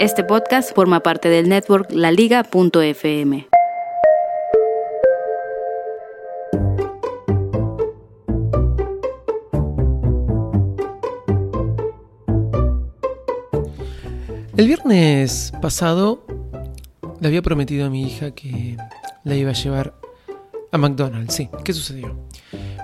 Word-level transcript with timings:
Este 0.00 0.24
podcast 0.24 0.74
forma 0.74 1.00
parte 1.00 1.28
del 1.28 1.50
network 1.50 1.92
laliga.fm. 1.92 3.48
El 14.56 14.66
viernes 14.66 15.52
pasado 15.60 16.24
le 17.20 17.28
había 17.28 17.42
prometido 17.42 17.84
a 17.84 17.90
mi 17.90 18.04
hija 18.04 18.30
que 18.30 18.78
la 19.24 19.34
iba 19.34 19.50
a 19.50 19.52
llevar 19.52 19.92
a 20.72 20.78
McDonald's. 20.78 21.34
Sí, 21.34 21.50
¿qué 21.62 21.74
sucedió? 21.74 22.16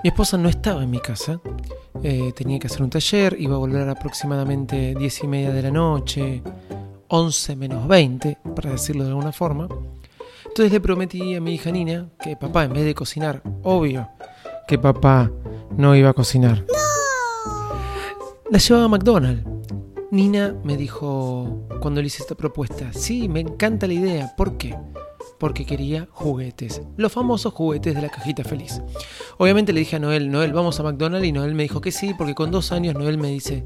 Mi 0.03 0.09
esposa 0.09 0.37
no 0.37 0.49
estaba 0.49 0.83
en 0.83 0.91
mi 0.91 0.99
casa, 0.99 1.41
eh, 2.03 2.31
tenía 2.35 2.59
que 2.59 2.67
hacer 2.67 2.83
un 2.83 2.91
taller, 2.91 3.35
iba 3.39 3.55
a 3.55 3.57
volver 3.57 3.89
aproximadamente 3.89 4.93
10 4.93 5.23
y 5.23 5.27
media 5.27 5.51
de 5.51 5.63
la 5.63 5.71
noche, 5.71 6.43
11 7.09 7.55
menos 7.55 7.87
20, 7.87 8.37
para 8.55 8.71
decirlo 8.71 9.03
de 9.03 9.09
alguna 9.09 9.31
forma. 9.31 9.67
Entonces 10.45 10.71
le 10.71 10.79
prometí 10.79 11.35
a 11.35 11.41
mi 11.41 11.53
hija 11.53 11.71
Nina 11.71 12.09
que 12.19 12.35
papá, 12.35 12.63
en 12.65 12.73
vez 12.73 12.85
de 12.85 12.95
cocinar, 12.95 13.41
obvio 13.63 14.09
que 14.67 14.77
papá 14.77 15.31
no 15.77 15.95
iba 15.95 16.09
a 16.09 16.13
cocinar. 16.13 16.65
La 18.49 18.59
llevaba 18.59 18.85
a 18.85 18.89
McDonald's. 18.89 19.43
Nina 20.09 20.55
me 20.63 20.77
dijo 20.77 21.67
cuando 21.81 22.01
le 22.01 22.07
hice 22.07 22.23
esta 22.23 22.35
propuesta, 22.35 22.91
sí, 22.93 23.27
me 23.27 23.41
encanta 23.41 23.87
la 23.87 23.93
idea. 23.93 24.33
¿Por 24.35 24.57
qué? 24.57 24.75
Porque 25.37 25.65
quería 25.65 26.07
juguetes, 26.11 26.81
los 26.95 27.11
famosos 27.11 27.53
juguetes 27.53 27.93
de 27.93 28.01
la 28.01 28.09
cajita 28.09 28.43
feliz. 28.43 28.81
Obviamente 29.37 29.73
le 29.73 29.81
dije 29.81 29.97
a 29.97 29.99
Noel, 29.99 30.31
Noel, 30.31 30.53
vamos 30.53 30.79
a 30.79 30.83
McDonald's 30.83 31.27
y 31.27 31.31
Noel 31.31 31.55
me 31.55 31.63
dijo 31.63 31.81
que 31.81 31.91
sí, 31.91 32.13
porque 32.17 32.35
con 32.35 32.51
dos 32.51 32.71
años 32.71 32.95
Noel 32.95 33.17
me 33.17 33.27
dice 33.27 33.65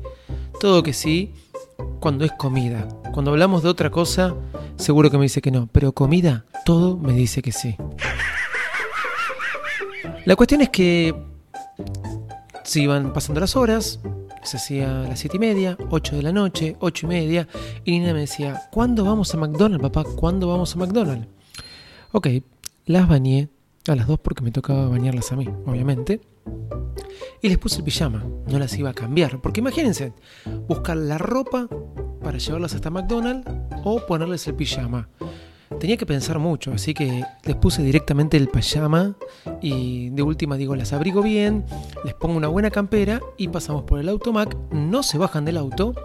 todo 0.59 0.83
que 0.83 0.93
sí 0.93 1.33
cuando 1.99 2.25
es 2.25 2.31
comida. 2.33 2.87
Cuando 3.13 3.31
hablamos 3.31 3.63
de 3.63 3.69
otra 3.69 3.89
cosa, 3.89 4.35
seguro 4.77 5.09
que 5.09 5.17
me 5.17 5.23
dice 5.23 5.41
que 5.41 5.51
no, 5.51 5.67
pero 5.71 5.91
comida, 5.91 6.45
todo 6.65 6.97
me 6.97 7.13
dice 7.13 7.41
que 7.41 7.51
sí. 7.51 7.75
La 10.25 10.35
cuestión 10.35 10.61
es 10.61 10.69
que 10.69 11.15
se 12.63 12.81
iban 12.81 13.13
pasando 13.13 13.41
las 13.41 13.55
horas, 13.55 13.99
se 14.43 14.57
hacía 14.57 14.87
las 14.87 15.19
siete 15.19 15.37
y 15.37 15.39
media, 15.39 15.77
8 15.89 16.15
de 16.15 16.23
la 16.23 16.31
noche, 16.31 16.75
ocho 16.79 17.05
y 17.05 17.09
media, 17.09 17.47
y 17.85 17.91
Nina 17.91 18.13
me 18.13 18.21
decía, 18.21 18.69
¿cuándo 18.71 19.03
vamos 19.03 19.33
a 19.33 19.37
McDonald's, 19.37 19.81
papá? 19.81 20.03
¿Cuándo 20.15 20.47
vamos 20.47 20.75
a 20.75 20.79
McDonald's? 20.79 21.27
Ok, 22.11 22.27
las 22.85 23.07
bañé 23.07 23.49
a 23.87 23.95
las 23.95 24.07
dos 24.07 24.19
porque 24.19 24.43
me 24.43 24.51
tocaba 24.51 24.87
bañarlas 24.87 25.31
a 25.31 25.35
mí, 25.35 25.47
obviamente. 25.65 26.21
Y 27.41 27.49
les 27.49 27.57
puse 27.57 27.77
el 27.77 27.83
pijama, 27.83 28.23
no 28.47 28.59
las 28.59 28.77
iba 28.77 28.91
a 28.91 28.93
cambiar, 28.93 29.41
porque 29.41 29.61
imagínense, 29.61 30.13
buscar 30.67 30.97
la 30.97 31.17
ropa 31.17 31.67
para 32.23 32.37
llevarlas 32.37 32.75
hasta 32.75 32.89
McDonald's 32.89 33.49
o 33.83 34.05
ponerles 34.05 34.47
el 34.47 34.55
pijama. 34.55 35.09
Tenía 35.79 35.97
que 35.97 36.05
pensar 36.05 36.37
mucho, 36.37 36.71
así 36.73 36.93
que 36.93 37.23
les 37.43 37.55
puse 37.55 37.81
directamente 37.81 38.37
el 38.37 38.49
pijama 38.49 39.15
y 39.61 40.09
de 40.09 40.21
última 40.21 40.57
digo, 40.57 40.75
las 40.75 40.93
abrigo 40.93 41.21
bien, 41.23 41.65
les 42.03 42.13
pongo 42.13 42.35
una 42.35 42.49
buena 42.49 42.69
campera 42.69 43.21
y 43.37 43.47
pasamos 43.47 43.83
por 43.83 43.99
el 43.99 44.09
automac, 44.09 44.55
no 44.71 45.01
se 45.01 45.17
bajan 45.17 45.45
del 45.45 45.57
auto 45.57 45.95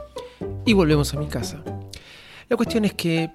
y 0.64 0.72
volvemos 0.72 1.12
a 1.12 1.18
mi 1.18 1.26
casa. 1.26 1.62
La 2.48 2.56
cuestión 2.56 2.84
es 2.84 2.94
que 2.94 3.30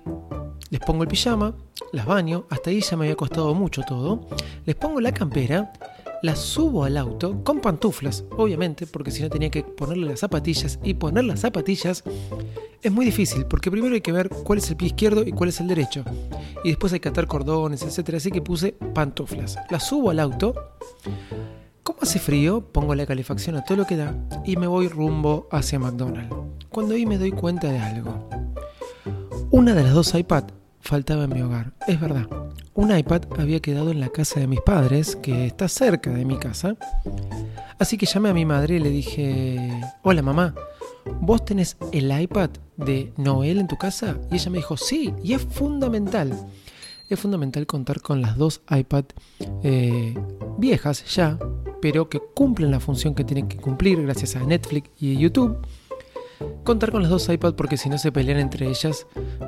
les 0.69 0.79
pongo 0.79 1.03
el 1.03 1.09
pijama, 1.09 1.53
las 1.91 2.05
baño, 2.05 2.45
hasta 2.49 2.69
ahí 2.69 2.79
ya 2.79 2.95
me 2.95 3.05
había 3.05 3.15
costado 3.15 3.53
mucho 3.53 3.83
todo, 3.83 4.27
les 4.65 4.75
pongo 4.75 5.01
la 5.01 5.13
campera, 5.13 5.73
las 6.21 6.39
subo 6.39 6.83
al 6.83 6.97
auto 6.97 7.43
con 7.43 7.59
pantuflas, 7.59 8.23
obviamente, 8.37 8.85
porque 8.85 9.11
si 9.11 9.23
no 9.23 9.29
tenía 9.29 9.49
que 9.49 9.63
ponerle 9.63 10.07
las 10.07 10.19
zapatillas 10.19 10.79
y 10.83 10.93
poner 10.93 11.23
las 11.23 11.39
zapatillas 11.41 12.03
es 12.81 12.91
muy 12.91 13.05
difícil, 13.05 13.45
porque 13.45 13.71
primero 13.71 13.93
hay 13.93 14.01
que 14.01 14.11
ver 14.11 14.29
cuál 14.29 14.59
es 14.59 14.69
el 14.69 14.75
pie 14.75 14.87
izquierdo 14.87 15.23
y 15.23 15.31
cuál 15.31 15.49
es 15.49 15.59
el 15.59 15.67
derecho, 15.67 16.03
y 16.63 16.69
después 16.69 16.93
hay 16.93 16.99
que 16.99 17.09
atar 17.09 17.27
cordones, 17.27 17.83
etcétera, 17.83 18.17
así 18.17 18.31
que 18.31 18.41
puse 18.41 18.73
pantuflas. 18.93 19.57
Las 19.69 19.87
subo 19.87 20.09
al 20.09 20.19
auto, 20.19 20.53
como 21.83 21.99
hace 22.01 22.19
frío, 22.19 22.61
pongo 22.71 22.93
la 22.95 23.05
calefacción 23.05 23.55
a 23.55 23.63
todo 23.63 23.79
lo 23.79 23.85
que 23.85 23.97
da 23.97 24.15
y 24.45 24.55
me 24.55 24.67
voy 24.67 24.87
rumbo 24.87 25.47
hacia 25.51 25.79
McDonald's. 25.79 26.35
Cuando 26.69 26.93
ahí 26.93 27.05
me 27.05 27.17
doy 27.17 27.31
cuenta 27.31 27.71
de 27.71 27.79
algo. 27.79 28.29
Una 29.49 29.73
de 29.73 29.83
las 29.83 29.93
dos 29.93 30.15
iPad 30.15 30.45
faltaba 30.81 31.23
en 31.25 31.33
mi 31.33 31.41
hogar. 31.41 31.73
Es 31.87 31.99
verdad, 31.99 32.27
un 32.73 32.95
iPad 32.95 33.23
había 33.37 33.59
quedado 33.61 33.91
en 33.91 33.99
la 33.99 34.09
casa 34.09 34.39
de 34.39 34.47
mis 34.47 34.61
padres, 34.61 35.15
que 35.15 35.45
está 35.45 35.67
cerca 35.67 36.11
de 36.11 36.25
mi 36.25 36.37
casa. 36.37 36.75
Así 37.79 37.97
que 37.97 38.05
llamé 38.05 38.29
a 38.29 38.33
mi 38.33 38.45
madre 38.45 38.75
y 38.75 38.79
le 38.79 38.89
dije, 38.89 39.81
hola 40.03 40.21
mamá, 40.21 40.53
¿vos 41.21 41.45
tenés 41.45 41.77
el 41.91 42.11
iPad 42.11 42.49
de 42.77 43.13
Noel 43.17 43.59
en 43.59 43.67
tu 43.67 43.77
casa? 43.77 44.17
Y 44.31 44.35
ella 44.35 44.51
me 44.51 44.57
dijo, 44.57 44.77
sí, 44.77 45.13
y 45.23 45.33
es 45.33 45.41
fundamental. 45.41 46.37
Es 47.09 47.19
fundamental 47.19 47.67
contar 47.67 48.01
con 48.01 48.21
las 48.21 48.37
dos 48.37 48.61
iPad 48.69 49.03
eh, 49.63 50.15
viejas 50.57 51.03
ya, 51.13 51.37
pero 51.81 52.07
que 52.07 52.21
cumplen 52.33 52.71
la 52.71 52.79
función 52.79 53.15
que 53.15 53.25
tienen 53.25 53.49
que 53.49 53.57
cumplir 53.57 54.01
gracias 54.01 54.35
a 54.37 54.39
Netflix 54.39 54.89
y 54.97 55.17
YouTube. 55.17 55.57
Contar 56.63 56.91
con 56.91 57.01
las 57.01 57.11
dos 57.11 57.27
iPad 57.27 57.55
porque 57.55 57.77
si 57.77 57.89
no 57.89 57.97
se 57.97 58.11
pelean 58.11 58.39
entre 58.39 58.69
ellas 58.69 59.07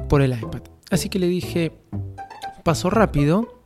por 0.09 0.22
el 0.22 0.38
iPad. 0.38 0.72
Así 0.91 1.09
que 1.09 1.19
le 1.19 1.27
dije, 1.27 1.71
paso 2.63 2.89
rápido 2.89 3.63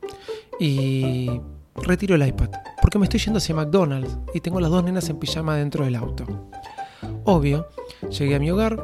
y 0.58 1.40
retiro 1.74 2.14
el 2.14 2.26
iPad. 2.26 2.50
Porque 2.80 2.98
me 2.98 3.04
estoy 3.04 3.20
yendo 3.20 3.38
hacia 3.38 3.54
McDonald's 3.54 4.16
y 4.34 4.40
tengo 4.40 4.60
las 4.60 4.70
dos 4.70 4.84
nenas 4.84 5.08
en 5.08 5.18
pijama 5.18 5.56
dentro 5.56 5.84
del 5.84 5.96
auto. 5.96 6.24
Obvio, 7.24 7.68
llegué 8.10 8.36
a 8.36 8.38
mi 8.38 8.50
hogar, 8.50 8.82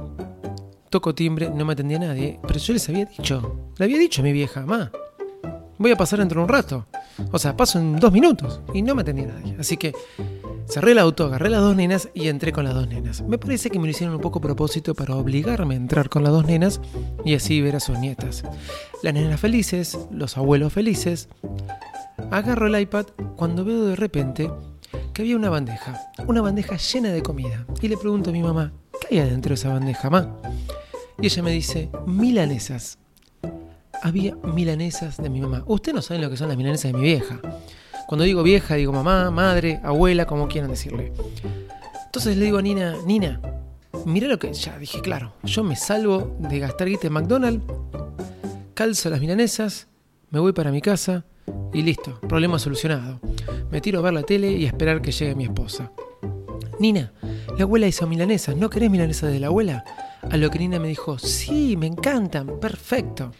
toco 0.90 1.14
timbre, 1.14 1.50
no 1.50 1.64
me 1.64 1.72
atendía 1.72 1.98
nadie, 1.98 2.38
pero 2.46 2.58
yo 2.58 2.72
les 2.72 2.88
había 2.88 3.06
dicho, 3.06 3.72
le 3.78 3.84
había 3.84 3.98
dicho 3.98 4.20
a 4.20 4.24
mi 4.24 4.32
vieja, 4.32 4.60
mamá, 4.60 4.92
voy 5.78 5.90
a 5.90 5.96
pasar 5.96 6.18
dentro 6.18 6.40
de 6.40 6.44
un 6.44 6.48
rato. 6.48 6.86
O 7.32 7.38
sea, 7.38 7.56
paso 7.56 7.78
en 7.78 7.96
dos 7.96 8.12
minutos 8.12 8.60
y 8.72 8.82
no 8.82 8.94
me 8.94 9.02
atendía 9.02 9.26
nadie. 9.26 9.56
Así 9.58 9.76
que 9.76 9.92
cerré 10.68 10.92
el 10.92 10.98
auto, 10.98 11.24
agarré 11.26 11.50
las 11.50 11.60
dos 11.60 11.76
nenas 11.76 12.08
y 12.14 12.28
entré 12.28 12.52
con 12.52 12.64
las 12.64 12.74
dos 12.74 12.88
nenas. 12.88 13.22
Me 13.22 13.38
parece 13.38 13.70
que 13.70 13.78
me 13.78 13.86
lo 13.86 13.90
hicieron 13.90 14.16
un 14.16 14.20
poco 14.20 14.40
propósito 14.40 14.94
para 14.94 15.16
obligarme 15.16 15.74
a 15.74 15.78
entrar 15.78 16.08
con 16.08 16.22
las 16.22 16.32
dos 16.32 16.46
nenas 16.46 16.80
y 17.24 17.34
así 17.34 17.60
ver 17.60 17.76
a 17.76 17.80
sus 17.80 17.98
nietas. 17.98 18.44
Las 19.02 19.14
nenas 19.14 19.40
felices, 19.40 19.98
los 20.10 20.36
abuelos 20.36 20.72
felices. 20.72 21.28
Agarro 22.30 22.66
el 22.66 22.80
iPad 22.80 23.06
cuando 23.36 23.64
veo 23.64 23.84
de 23.84 23.96
repente 23.96 24.50
que 25.12 25.22
había 25.22 25.36
una 25.36 25.50
bandeja, 25.50 26.12
una 26.26 26.42
bandeja 26.42 26.76
llena 26.76 27.10
de 27.10 27.22
comida. 27.22 27.66
Y 27.80 27.88
le 27.88 27.96
pregunto 27.96 28.30
a 28.30 28.32
mi 28.32 28.42
mamá, 28.42 28.72
¿qué 29.00 29.14
hay 29.14 29.20
adentro 29.20 29.50
de 29.50 29.54
esa 29.54 29.72
bandeja, 29.72 30.10
mamá? 30.10 30.36
Y 31.20 31.26
ella 31.26 31.42
me 31.42 31.52
dice, 31.52 31.90
milanesas. 32.06 32.98
Había 34.02 34.34
milanesas 34.36 35.16
de 35.16 35.30
mi 35.30 35.40
mamá. 35.40 35.62
Ustedes 35.66 35.94
no 35.94 36.02
saben 36.02 36.22
lo 36.22 36.30
que 36.30 36.36
son 36.36 36.48
las 36.48 36.56
milanesas 36.56 36.92
de 36.92 36.98
mi 36.98 37.04
vieja. 37.04 37.40
Cuando 38.06 38.24
digo 38.24 38.42
vieja, 38.42 38.74
digo 38.74 38.92
mamá, 38.92 39.30
madre, 39.30 39.80
abuela, 39.82 40.26
como 40.26 40.48
quieran 40.48 40.70
decirle. 40.70 41.12
Entonces 42.06 42.36
le 42.36 42.44
digo 42.44 42.58
a 42.58 42.62
Nina, 42.62 42.96
Nina, 43.06 43.40
mira 44.04 44.28
lo 44.28 44.38
que. 44.38 44.52
Ya 44.52 44.78
dije, 44.78 45.00
claro, 45.00 45.32
yo 45.42 45.64
me 45.64 45.76
salvo 45.76 46.36
de 46.38 46.58
gastar 46.58 46.88
guita 46.88 47.06
en 47.06 47.12
McDonald's, 47.12 47.64
calzo 48.74 49.10
las 49.10 49.20
milanesas, 49.20 49.88
me 50.30 50.40
voy 50.40 50.52
para 50.52 50.70
mi 50.70 50.80
casa 50.80 51.24
y 51.72 51.82
listo, 51.82 52.20
problema 52.20 52.58
solucionado. 52.58 53.20
Me 53.70 53.80
tiro 53.80 53.98
a 53.98 54.02
ver 54.02 54.12
la 54.12 54.22
tele 54.22 54.52
y 54.52 54.64
a 54.64 54.68
esperar 54.68 55.02
que 55.02 55.12
llegue 55.12 55.34
mi 55.34 55.44
esposa. 55.44 55.90
Nina, 56.78 57.12
la 57.56 57.64
abuela 57.64 57.86
hizo 57.86 58.06
milanesas, 58.06 58.56
¿no 58.56 58.70
querés 58.70 58.90
milanesas 58.90 59.32
de 59.32 59.40
la 59.40 59.48
abuela? 59.48 59.84
A 60.30 60.36
lo 60.36 60.50
que 60.50 60.58
Nina 60.58 60.78
me 60.78 60.88
dijo, 60.88 61.18
sí, 61.18 61.76
me 61.76 61.86
encantan, 61.86 62.58
perfecto. 62.60 63.32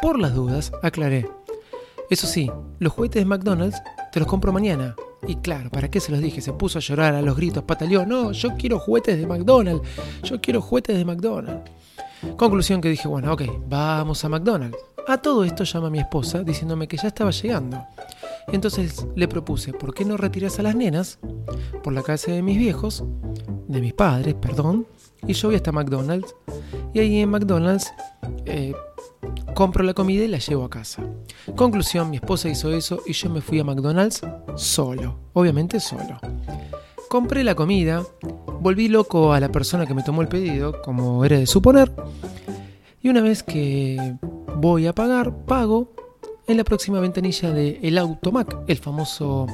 Por 0.00 0.18
las 0.18 0.34
dudas, 0.34 0.72
aclaré. 0.82 1.28
Eso 2.10 2.26
sí, 2.26 2.50
los 2.78 2.92
juguetes 2.92 3.22
de 3.22 3.26
McDonald's 3.26 3.82
te 4.12 4.20
los 4.20 4.28
compro 4.28 4.52
mañana. 4.52 4.94
Y 5.26 5.36
claro, 5.36 5.70
¿para 5.70 5.90
qué 5.90 6.00
se 6.00 6.12
los 6.12 6.20
dije? 6.20 6.40
Se 6.40 6.52
puso 6.52 6.78
a 6.78 6.82
llorar 6.82 7.14
a 7.14 7.22
los 7.22 7.36
gritos, 7.36 7.64
pataleó, 7.64 8.04
no, 8.04 8.32
yo 8.32 8.50
quiero 8.56 8.78
juguetes 8.78 9.18
de 9.18 9.26
McDonald's, 9.26 9.88
yo 10.22 10.40
quiero 10.40 10.60
juguetes 10.60 10.96
de 10.96 11.04
McDonald's. 11.04 11.70
Conclusión 12.36 12.80
que 12.80 12.88
dije, 12.88 13.08
bueno, 13.08 13.32
ok, 13.32 13.42
vamos 13.68 14.24
a 14.24 14.28
McDonald's. 14.28 14.76
A 15.06 15.18
todo 15.18 15.44
esto 15.44 15.64
llama 15.64 15.90
mi 15.90 15.98
esposa 15.98 16.42
diciéndome 16.42 16.88
que 16.88 16.96
ya 16.96 17.08
estaba 17.08 17.30
llegando. 17.30 17.86
Entonces 18.48 19.06
le 19.14 19.28
propuse, 19.28 19.72
¿por 19.72 19.94
qué 19.94 20.04
no 20.04 20.16
retiras 20.16 20.58
a 20.58 20.62
las 20.62 20.76
nenas 20.76 21.18
por 21.82 21.92
la 21.92 22.02
casa 22.02 22.32
de 22.32 22.42
mis 22.42 22.58
viejos, 22.58 23.04
de 23.68 23.80
mis 23.80 23.92
padres, 23.92 24.34
perdón, 24.34 24.86
y 25.26 25.32
yo 25.32 25.48
voy 25.48 25.56
hasta 25.56 25.72
McDonald's? 25.72 26.34
Y 26.92 27.00
ahí 27.00 27.18
en 27.20 27.30
McDonald's 27.30 27.92
eh, 28.46 28.74
compro 29.54 29.82
la 29.82 29.94
comida 29.94 30.24
y 30.24 30.28
la 30.28 30.38
llevo 30.38 30.64
a 30.64 30.70
casa. 30.70 31.02
Conclusión, 31.56 32.10
mi 32.10 32.16
esposa 32.16 32.48
hizo 32.48 32.72
eso 32.72 33.00
y 33.06 33.12
yo 33.12 33.30
me 33.30 33.40
fui 33.40 33.58
a 33.60 33.64
McDonald's 33.64 34.20
solo, 34.56 35.18
obviamente 35.32 35.80
solo. 35.80 36.18
Compré 37.08 37.44
la 37.44 37.54
comida, 37.54 38.02
volví 38.60 38.88
loco 38.88 39.32
a 39.32 39.40
la 39.40 39.50
persona 39.50 39.86
que 39.86 39.94
me 39.94 40.02
tomó 40.02 40.22
el 40.22 40.28
pedido, 40.28 40.82
como 40.82 41.24
era 41.24 41.38
de 41.38 41.46
suponer, 41.46 41.92
y 43.00 43.08
una 43.08 43.20
vez 43.20 43.42
que 43.42 44.16
voy 44.56 44.86
a 44.86 44.94
pagar, 44.94 45.44
pago 45.44 45.93
en 46.46 46.56
la 46.56 46.64
próxima 46.64 47.00
ventanilla 47.00 47.52
de 47.52 47.80
el 47.82 47.98
Automac, 47.98 48.56
el 48.66 48.78
famoso 48.78 49.46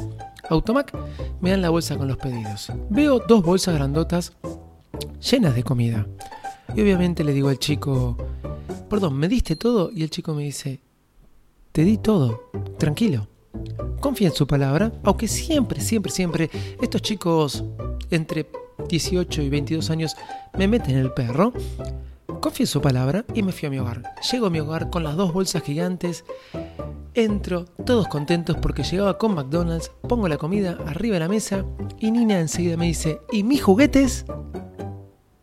Automac, 0.48 0.96
me 1.40 1.50
dan 1.50 1.62
la 1.62 1.70
bolsa 1.70 1.96
con 1.96 2.08
los 2.08 2.16
pedidos. 2.16 2.72
Veo 2.88 3.20
dos 3.20 3.42
bolsas 3.42 3.74
grandotas 3.74 4.32
llenas 5.30 5.54
de 5.54 5.62
comida. 5.62 6.06
Y 6.74 6.80
obviamente 6.82 7.24
le 7.24 7.32
digo 7.32 7.48
al 7.48 7.58
chico, 7.58 8.16
perdón, 8.88 9.16
¿me 9.16 9.28
diste 9.28 9.56
todo? 9.56 9.90
Y 9.92 10.02
el 10.02 10.10
chico 10.10 10.34
me 10.34 10.42
dice, 10.42 10.80
te 11.72 11.84
di 11.84 11.98
todo, 11.98 12.50
tranquilo. 12.78 13.28
Confía 14.00 14.28
en 14.28 14.34
su 14.34 14.46
palabra, 14.46 14.92
aunque 15.04 15.28
siempre, 15.28 15.80
siempre, 15.80 16.12
siempre 16.12 16.50
estos 16.80 17.02
chicos 17.02 17.64
entre 18.10 18.46
18 18.88 19.42
y 19.42 19.48
22 19.48 19.90
años 19.90 20.16
me 20.56 20.68
meten 20.68 20.96
el 20.96 21.12
perro. 21.12 21.52
Confía 22.40 22.64
en 22.64 22.68
su 22.68 22.80
palabra 22.80 23.24
y 23.34 23.42
me 23.42 23.52
fui 23.52 23.66
a 23.66 23.70
mi 23.70 23.78
hogar. 23.78 24.02
Llego 24.32 24.46
a 24.46 24.50
mi 24.50 24.60
hogar 24.60 24.88
con 24.88 25.04
las 25.04 25.14
dos 25.14 25.32
bolsas 25.32 25.62
gigantes. 25.62 26.24
Entro, 27.12 27.66
todos 27.84 28.08
contentos 28.08 28.56
porque 28.56 28.82
llegaba 28.82 29.18
con 29.18 29.34
McDonald's, 29.34 29.90
pongo 30.08 30.26
la 30.26 30.38
comida 30.38 30.78
arriba 30.86 31.14
de 31.14 31.20
la 31.20 31.28
mesa 31.28 31.66
y 31.98 32.10
Nina 32.10 32.40
enseguida 32.40 32.78
me 32.78 32.86
dice, 32.86 33.20
¿y 33.30 33.42
mis 33.42 33.62
juguetes? 33.62 34.24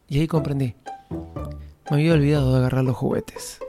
Y 0.08 0.20
ahí 0.20 0.28
comprendí. 0.28 0.76
Me 1.92 1.98
había 1.98 2.14
olvidado 2.14 2.54
de 2.54 2.60
agarrar 2.60 2.84
los 2.84 2.96
juguetes. 2.96 3.60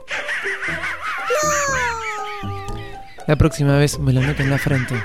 La 3.27 3.35
próxima 3.35 3.77
vez 3.77 3.99
me 3.99 4.11
lo 4.11 4.21
meto 4.21 4.41
en 4.41 4.49
la 4.49 4.57
frente. 4.57 4.95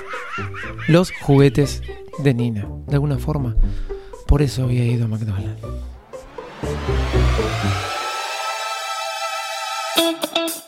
Los 0.89 1.13
juguetes 1.21 1.83
de 2.19 2.33
Nina. 2.33 2.67
De 2.87 2.95
alguna 2.95 3.19
forma, 3.19 3.55
por 4.27 4.41
eso 4.41 4.65
había 4.65 4.85
ido 4.85 5.05
a 5.05 5.09
McDonald's. 5.09 5.61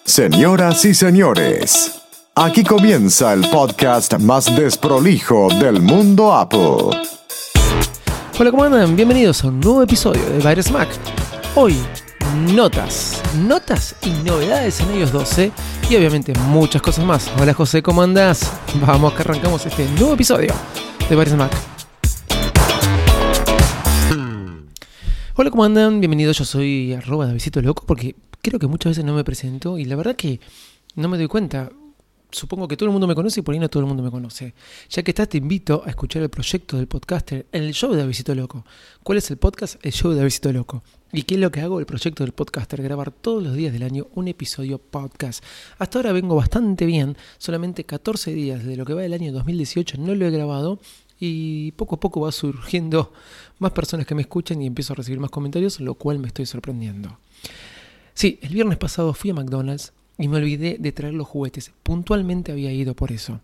Señoras 0.07 0.85
y 0.85 0.95
señores, 0.95 2.01
aquí 2.37 2.63
comienza 2.63 3.33
el 3.33 3.41
podcast 3.51 4.17
más 4.21 4.55
desprolijo 4.55 5.49
del 5.49 5.83
mundo 5.83 6.33
Apple. 6.33 6.97
Hola, 8.39 8.51
¿cómo 8.53 8.63
andan? 8.63 8.95
Bienvenidos 8.95 9.43
a 9.43 9.49
un 9.49 9.59
nuevo 9.59 9.83
episodio 9.83 10.25
de 10.27 10.39
Virus 10.39 10.71
Mac. 10.71 10.89
Hoy, 11.57 11.77
notas, 12.55 13.21
notas 13.37 13.97
y 14.03 14.11
novedades 14.25 14.81
en 14.81 14.95
iOS 14.97 15.11
12 15.11 15.53
y 15.91 15.97
obviamente 15.97 16.33
muchas 16.47 16.81
cosas 16.81 17.05
más. 17.05 17.29
Hola 17.41 17.53
José, 17.53 17.83
¿cómo 17.83 18.01
andas? 18.01 18.53
Vamos 18.87 19.13
que 19.13 19.23
arrancamos 19.23 19.67
este 19.67 19.87
nuevo 19.99 20.15
episodio 20.15 20.55
de 21.11 21.17
Virus 21.17 21.35
Mac. 21.35 21.51
Hola, 25.35 25.51
¿cómo 25.51 25.65
andan? 25.65 26.01
Bienvenidos, 26.01 26.39
yo 26.39 26.45
soy 26.45 26.95
arroba 26.95 27.27
Davidito 27.27 27.61
Loco 27.61 27.85
porque 27.85 28.15
creo 28.47 28.61
que 28.61 28.69
muchas 28.69 28.93
veces 28.93 29.05
no 29.05 29.13
me 29.13 29.25
presento 29.25 29.77
y 29.77 29.85
la 29.87 29.97
verdad 29.97 30.15
que 30.15 30.39
no 30.95 31.09
me 31.09 31.17
doy 31.17 31.27
cuenta. 31.27 31.69
Supongo 32.31 32.69
que 32.69 32.77
todo 32.77 32.89
el 32.89 32.93
mundo 32.93 33.07
me 33.09 33.15
conoce 33.15 33.41
y 33.41 33.43
por 33.43 33.55
ahí 33.55 33.59
no 33.59 33.69
todo 33.69 33.81
el 33.81 33.89
mundo 33.89 34.05
me 34.05 34.11
conoce. 34.11 34.55
Ya 34.89 35.03
que 35.03 35.11
estás, 35.11 35.29
te 35.29 35.39
invito 35.39 35.83
a 35.85 35.91
escuchar 35.91 36.23
el 36.23 36.29
proyecto 36.29 36.77
del 36.77 36.87
podcaster 36.87 37.47
en 37.51 37.65
el 37.65 37.73
show 37.73 37.91
de 37.91 37.99
Davidito 37.99 38.35
Loco. 38.35 38.65
¿Cuál 39.03 39.19
es 39.19 39.31
el 39.31 39.37
podcast? 39.37 39.85
El 39.85 39.93
show 39.93 40.11
de 40.11 40.19
Davidito 40.19 40.53
Loco. 40.53 40.85
¿Y 41.13 41.23
qué 41.23 41.35
es 41.35 41.41
lo 41.41 41.51
que 41.51 41.61
hago? 41.61 41.81
El 41.81 41.87
proyecto 41.87 42.23
del 42.23 42.33
podcaster, 42.33 42.83
grabar 42.83 43.11
todos 43.11 43.43
los 43.43 43.55
días 43.55 43.73
del 43.73 43.83
año 43.83 44.07
un 44.15 44.29
episodio 44.29 44.79
podcast. 44.79 45.43
Hasta 45.79 45.99
ahora 45.99 46.13
vengo 46.13 46.37
bastante 46.37 46.85
bien, 46.85 47.17
solamente 47.39 47.85
14 47.85 48.33
días 48.33 48.65
de 48.65 48.77
lo 48.77 48.85
que 48.85 48.95
va 48.95 49.03
del 49.03 49.15
año 49.15 49.33
2018 49.33 49.99
no 49.99 50.15
lo 50.15 50.27
he 50.27 50.31
grabado 50.31 50.79
y 51.19 51.73
poco 51.73 51.97
a 51.97 52.01
poco 52.01 52.21
va 52.21 52.33
surgiendo 52.33 53.13
más 53.59 53.73
personas 53.73 54.07
que 54.07 54.15
me 54.15 54.23
escuchan 54.23 54.61
y 54.63 54.67
empiezo 54.67 54.93
a 54.93 54.97
recibir 54.97 55.19
más 55.19 55.31
comentarios, 55.31 55.81
lo 55.81 55.95
cual 55.95 56.19
me 56.19 56.29
estoy 56.29 56.47
sorprendiendo. 56.47 57.19
Sí, 58.17 58.39
el 58.41 58.55
viernes 58.55 58.79
pasado 58.79 59.13
fui 59.13 59.29
a 59.29 59.35
McDonald's 59.35 59.93
y 60.17 60.29
me 60.29 60.39
olvidé 60.39 60.79
de 60.81 60.91
traer 60.91 61.13
los 61.13 61.29
juguetes. 61.29 61.73
Puntualmente 61.83 62.51
había 62.51 62.73
ido 62.73 62.97
por 62.97 63.13
eso. 63.13 63.43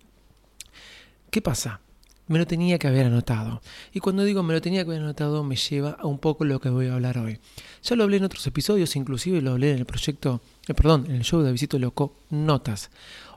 ¿Qué 1.30 1.42
pasa? 1.42 1.82
Me 2.26 2.38
lo 2.38 2.46
tenía 2.46 2.78
que 2.78 2.86
haber 2.86 3.04
anotado. 3.04 3.60
Y 3.92 4.00
cuando 4.00 4.24
digo 4.24 4.42
me 4.42 4.54
lo 4.54 4.62
tenía 4.62 4.82
que 4.82 4.92
haber 4.92 5.02
anotado, 5.02 5.44
me 5.44 5.56
lleva 5.56 5.90
a 5.90 6.06
un 6.06 6.18
poco 6.18 6.46
lo 6.46 6.58
que 6.58 6.70
voy 6.70 6.86
a 6.86 6.94
hablar 6.94 7.18
hoy. 7.18 7.38
Ya 7.82 7.96
lo 7.96 8.04
hablé 8.04 8.16
en 8.16 8.24
otros 8.24 8.46
episodios, 8.46 8.96
inclusive 8.96 9.42
lo 9.42 9.50
hablé 9.50 9.72
en 9.72 9.76
el 9.76 9.84
proyecto, 9.84 10.40
eh, 10.66 10.72
perdón, 10.72 11.04
en 11.06 11.16
el 11.16 11.22
show 11.22 11.42
de 11.42 11.52
Visito 11.52 11.78
Loco, 11.78 12.16
Notas. 12.30 12.90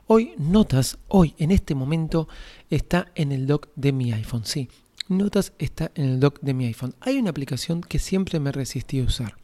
Hoy, 0.06 0.32
Notas, 0.38 0.96
hoy, 1.08 1.34
en 1.36 1.50
este 1.50 1.74
momento, 1.74 2.28
está 2.70 3.12
en 3.14 3.30
el 3.32 3.46
dock 3.46 3.68
de 3.76 3.92
mi 3.92 4.10
iPhone. 4.10 4.46
Sí, 4.46 4.70
Notas 5.08 5.52
está 5.58 5.92
en 5.96 6.06
el 6.06 6.18
dock 6.18 6.40
de 6.40 6.54
mi 6.54 6.64
iPhone. 6.64 6.94
Hay 7.00 7.18
una 7.18 7.28
aplicación 7.28 7.82
que 7.82 7.98
siempre 7.98 8.40
me 8.40 8.52
resistí 8.52 9.00
a 9.00 9.04
usar. 9.04 9.36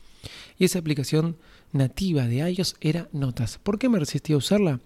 Y 0.59 0.65
esa 0.65 0.79
aplicación 0.79 1.37
nativa 1.73 2.27
de 2.27 2.51
iOS 2.51 2.77
era 2.81 3.09
Notas. 3.13 3.59
¿Por 3.59 3.79
qué 3.79 3.89
me 3.89 3.99
resistí 3.99 4.33
a 4.33 4.37
usarla? 4.37 4.81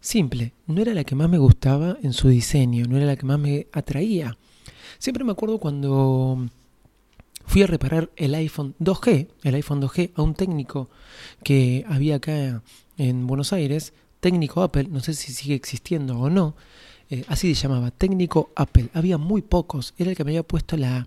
Simple, 0.00 0.52
no 0.66 0.80
era 0.80 0.94
la 0.94 1.04
que 1.04 1.14
más 1.14 1.28
me 1.28 1.38
gustaba 1.38 1.96
en 2.02 2.12
su 2.12 2.28
diseño, 2.28 2.86
no 2.86 2.96
era 2.96 3.06
la 3.06 3.16
que 3.16 3.26
más 3.26 3.38
me 3.38 3.66
atraía. 3.72 4.36
Siempre 4.98 5.24
me 5.24 5.32
acuerdo 5.32 5.58
cuando 5.58 6.48
fui 7.46 7.62
a 7.62 7.66
reparar 7.66 8.10
el 8.16 8.34
iPhone 8.34 8.74
2G, 8.78 9.28
el 9.42 9.54
iPhone 9.54 9.82
2G, 9.82 10.12
a 10.14 10.22
un 10.22 10.34
técnico 10.34 10.90
que 11.42 11.84
había 11.88 12.16
acá 12.16 12.62
en 12.96 13.26
Buenos 13.26 13.52
Aires, 13.52 13.92
técnico 14.20 14.62
Apple, 14.62 14.88
no 14.90 15.00
sé 15.00 15.14
si 15.14 15.32
sigue 15.32 15.54
existiendo 15.54 16.18
o 16.18 16.30
no, 16.30 16.54
eh, 17.10 17.24
así 17.28 17.54
se 17.54 17.62
llamaba, 17.62 17.90
técnico 17.90 18.50
Apple. 18.54 18.90
Había 18.92 19.18
muy 19.18 19.42
pocos, 19.42 19.94
era 19.98 20.10
el 20.10 20.16
que 20.16 20.24
me 20.24 20.32
había 20.32 20.42
puesto 20.42 20.76
la, 20.76 21.06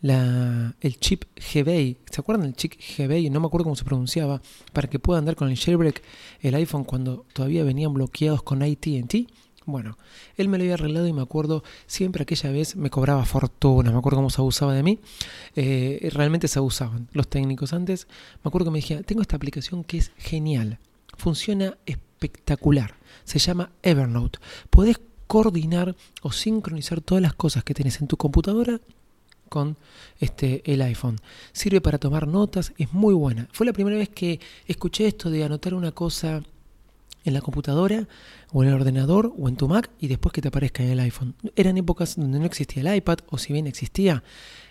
la, 0.00 0.74
el 0.80 0.98
chip 0.98 1.24
GBay. 1.36 1.98
¿Se 2.10 2.20
acuerdan 2.20 2.46
del 2.46 2.56
chip 2.56 2.74
GBay? 2.96 3.30
No 3.30 3.40
me 3.40 3.46
acuerdo 3.46 3.64
cómo 3.64 3.76
se 3.76 3.84
pronunciaba. 3.84 4.40
Para 4.72 4.88
que 4.88 4.98
pueda 4.98 5.18
andar 5.18 5.36
con 5.36 5.48
el 5.48 5.58
jailbreak 5.58 6.02
el 6.40 6.54
iPhone 6.54 6.84
cuando 6.84 7.26
todavía 7.32 7.64
venían 7.64 7.92
bloqueados 7.92 8.42
con 8.42 8.62
ATT. 8.62 9.14
Bueno, 9.66 9.98
él 10.36 10.48
me 10.48 10.58
lo 10.58 10.64
había 10.64 10.74
arreglado 10.74 11.06
y 11.06 11.12
me 11.12 11.22
acuerdo 11.22 11.62
siempre 11.86 12.22
aquella 12.22 12.50
vez 12.50 12.76
me 12.76 12.90
cobraba 12.90 13.24
fortuna, 13.24 13.92
me 13.92 13.98
acuerdo 13.98 14.18
cómo 14.18 14.30
se 14.30 14.40
abusaba 14.40 14.74
de 14.74 14.82
mí. 14.82 14.98
Eh, 15.54 16.08
realmente 16.12 16.48
se 16.48 16.58
abusaban 16.58 17.08
los 17.12 17.28
técnicos 17.28 17.72
antes. 17.72 18.08
Me 18.42 18.48
acuerdo 18.48 18.66
que 18.66 18.70
me 18.72 18.78
decía, 18.80 19.02
tengo 19.02 19.22
esta 19.22 19.36
aplicación 19.36 19.84
que 19.84 19.98
es 19.98 20.12
genial, 20.16 20.78
funciona 21.16 21.76
espectacular, 21.86 22.94
se 23.24 23.38
llama 23.38 23.70
Evernote. 23.82 24.38
Podés 24.70 24.98
coordinar 25.26 25.94
o 26.22 26.32
sincronizar 26.32 27.00
todas 27.00 27.22
las 27.22 27.34
cosas 27.34 27.62
que 27.62 27.74
tenés 27.74 28.00
en 28.00 28.08
tu 28.08 28.16
computadora 28.16 28.80
con 29.50 29.76
este, 30.20 30.62
el 30.64 30.80
iPhone. 30.80 31.20
Sirve 31.52 31.82
para 31.82 31.98
tomar 31.98 32.26
notas, 32.26 32.72
es 32.78 32.94
muy 32.94 33.12
buena. 33.12 33.48
Fue 33.52 33.66
la 33.66 33.74
primera 33.74 33.98
vez 33.98 34.08
que 34.08 34.40
escuché 34.66 35.06
esto 35.06 35.28
de 35.28 35.44
anotar 35.44 35.74
una 35.74 35.92
cosa 35.92 36.42
en 37.24 37.34
la 37.34 37.42
computadora 37.42 38.08
o 38.52 38.62
en 38.62 38.70
el 38.70 38.74
ordenador 38.76 39.34
o 39.36 39.48
en 39.48 39.56
tu 39.56 39.68
Mac 39.68 39.90
y 40.00 40.08
después 40.08 40.32
que 40.32 40.40
te 40.40 40.48
aparezca 40.48 40.82
en 40.82 40.90
el 40.90 41.00
iPhone. 41.00 41.34
Eran 41.54 41.76
épocas 41.76 42.16
donde 42.16 42.38
no 42.38 42.46
existía 42.46 42.80
el 42.80 42.96
iPad 42.96 43.18
o 43.28 43.36
si 43.36 43.52
bien 43.52 43.66
existía, 43.66 44.22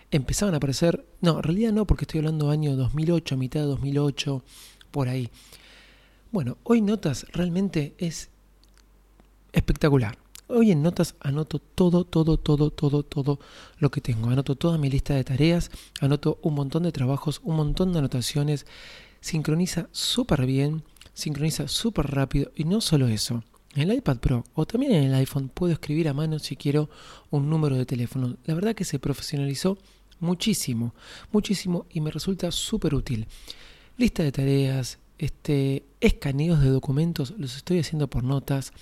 empezaban 0.10 0.56
a 0.56 0.58
aparecer, 0.58 1.06
no, 1.22 1.38
en 1.38 1.44
realidad 1.44 1.74
no, 1.74 1.86
porque 1.86 2.06
estoy 2.06 2.20
hablando 2.20 2.50
año 2.50 2.76
2008, 2.76 3.38
mitad 3.38 3.60
de 3.60 3.68
2008, 3.68 4.44
por 4.90 5.10
ahí. 5.10 5.30
Bueno, 6.32 6.58
hoy 6.64 6.82
Notas 6.82 7.26
realmente 7.34 7.94
es 7.98 8.30
espectacular. 9.52 10.18
Hoy 10.52 10.72
en 10.72 10.82
Notas 10.82 11.14
anoto 11.20 11.60
todo, 11.60 12.06
todo, 12.06 12.40
todo, 12.40 12.72
todo, 12.72 13.04
todo 13.04 13.40
lo 13.78 13.92
que 13.92 14.02
tengo. 14.02 14.32
Anoto 14.32 14.56
toda 14.56 14.80
mi 14.80 14.90
lista 14.90 15.14
de 15.14 15.24
tareas, 15.24 15.70
anoto 16.02 16.40
un 16.42 16.56
montón 16.56 16.82
de 16.82 16.92
trabajos, 16.92 17.40
un 17.44 17.56
montón 17.56 17.94
de 17.94 18.00
anotaciones. 18.00 18.66
Sincroniza 19.22 19.90
súper 19.92 20.48
bien, 20.48 20.82
sincroniza 21.14 21.68
súper 21.68 22.08
rápido 22.08 22.52
y 22.56 22.64
no 22.64 22.82
solo 22.82 23.08
eso. 23.08 23.44
En 23.76 23.92
el 23.92 23.98
iPad 23.98 24.18
Pro 24.18 24.44
o 24.56 24.66
también 24.66 24.94
en 24.94 25.04
el 25.04 25.14
iPhone 25.14 25.50
puedo 25.50 25.72
escribir 25.72 26.10
a 26.10 26.16
mano 26.16 26.40
si 26.40 26.56
quiero 26.56 26.90
un 27.30 27.48
número 27.48 27.76
de 27.76 27.86
teléfono. 27.86 28.36
La 28.46 28.56
verdad 28.56 28.74
que 28.74 28.86
se 28.86 28.98
profesionalizó 28.98 29.78
muchísimo, 30.20 30.96
muchísimo 31.32 31.86
y 31.92 32.02
me 32.02 32.10
resulta 32.10 32.52
súper 32.52 32.96
útil. 32.96 33.28
Lista 33.98 34.24
de 34.24 34.32
tareas, 34.32 34.98
este, 35.20 35.84
escaneos 36.02 36.60
de 36.62 36.70
documentos, 36.70 37.36
los 37.38 37.56
estoy 37.56 37.78
haciendo 37.78 38.10
por 38.10 38.24
notas 38.24 38.74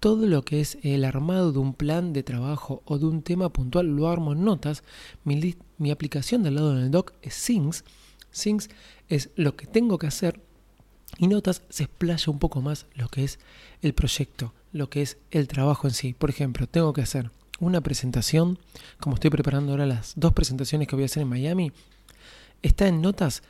todo 0.00 0.26
lo 0.26 0.42
que 0.44 0.60
es 0.60 0.78
el 0.82 1.04
armado 1.04 1.52
de 1.52 1.58
un 1.58 1.74
plan 1.74 2.14
de 2.14 2.22
trabajo 2.22 2.82
o 2.86 2.98
de 2.98 3.04
un 3.04 3.22
tema 3.22 3.52
puntual 3.52 3.86
lo 3.86 4.08
armo 4.08 4.32
en 4.32 4.44
notas. 4.44 4.82
Mi, 5.24 5.90
aplicación 5.90 6.42
del 6.42 6.54
lado 6.56 6.74
del 6.74 6.90
doc 6.90 7.12
es 7.20 7.44
Things. 7.44 7.84
Things 8.32 8.70
es 9.08 9.30
lo 9.36 9.56
que 9.56 9.66
tengo 9.66 9.98
que 9.98 10.06
hacer 10.06 10.40
Y 11.18 11.26
Notas 11.26 11.62
se 11.68 11.84
explaya 11.84 12.30
un 12.30 12.38
poco 12.38 12.62
más 12.62 12.86
lo 12.94 13.08
que 13.08 13.24
es 13.24 13.38
el 13.82 13.92
proyecto, 13.92 14.54
lo 14.72 14.88
que 14.88 15.02
es 15.02 15.18
el 15.30 15.48
trabajo 15.48 15.86
en 15.86 15.92
sí. 15.92 16.14
Por 16.14 16.30
ejemplo, 16.30 16.66
tengo 16.66 16.92
que 16.92 17.02
hacer 17.02 17.30
una 17.58 17.82
presentación, 17.82 18.58
como 19.00 19.14
estoy 19.14 19.30
preparando 19.30 19.72
ahora 19.72 19.84
las 19.84 20.14
dos 20.16 20.32
presentaciones 20.32 20.88
que 20.88 20.96
voy 20.96 21.02
a 21.02 21.06
hacer 21.06 21.22
en 21.22 21.28
Miami, 21.28 21.72
está 22.62 22.88
en 22.88 23.02
Notas 23.02 23.42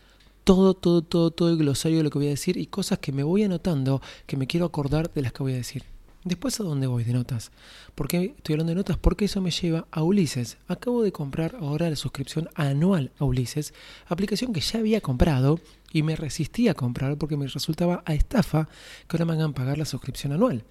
todo, 0.43 0.75
todo, 0.75 1.03
todo, 1.03 1.31
todo 1.31 1.51
el 1.51 1.59
glosario 1.59 1.99
de 1.99 2.05
lo 2.05 2.11
que 2.11 2.19
voy 2.19 2.27
a 2.27 2.31
decir 2.31 2.57
y 2.57 2.67
cosas 2.67 2.99
que 2.99 3.13
me 3.13 3.23
voy 3.23 3.45
anotando 3.45 4.01
que 4.27 4.37
me 4.37 4.47
quiero 4.47 4.67
acordar 4.67 5.13
de 5.13 5.23
las 5.23 5.33
que 5.33 5.43
voy 5.43 5.53
a 5.53 5.57
decir. 5.57 5.85
Después 6.23 6.61
a 6.61 6.65
dónde 6.65 6.87
voy 6.87 7.03
de 7.05 7.15
notas. 7.15 7.51
¿Por 7.95 8.07
qué 8.07 8.35
estoy 8.37 8.53
hablando 8.53 8.73
de 8.73 8.77
notas? 8.77 8.99
Porque 8.99 9.25
eso 9.25 9.41
me 9.41 9.51
lleva 9.51 9.87
a 9.91 10.03
Ulises. 10.03 10.59
Acabo 10.69 11.03
de 11.03 11.13
comprar 11.13 11.57
ahora 11.59 11.89
la 11.89 11.97
suscripción 11.97 12.51
anual 12.55 13.11
a 13.19 13.25
Ulises, 13.25 13.73
aplicación 14.07 14.53
que 14.53 14.61
ya 14.61 14.81
había 14.81 15.01
comprado 15.01 15.61
y 15.93 16.03
me 16.03 16.17
resistía 16.17 16.73
a 16.73 16.75
comprar 16.75 17.17
porque 17.17 17.39
me 17.39 17.47
resultaba 17.47 18.03
a 18.05 18.13
estafa 18.13 18.69
que 19.09 19.17
ahora 19.17 19.25
me 19.25 19.33
hagan 19.33 19.55
pagar 19.55 19.79
la 19.79 19.87
suscripción 19.87 20.35
anual. 20.35 20.65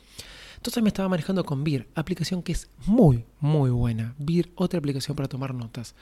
Entonces 0.58 0.84
me 0.84 0.89
estaba 0.89 1.10
manejando 1.10 1.44
con 1.44 1.63
Beer, 1.63 1.88
aplicación 1.96 2.44
que 2.44 2.51
es 2.51 2.70
muy, 2.86 3.25
muy 3.39 3.72
buena. 3.72 4.13
Beer, 4.20 4.51
otra 4.53 4.77
aplicación 4.77 5.15
para 5.15 5.29
tomar 5.29 5.56
notas. 5.56 5.96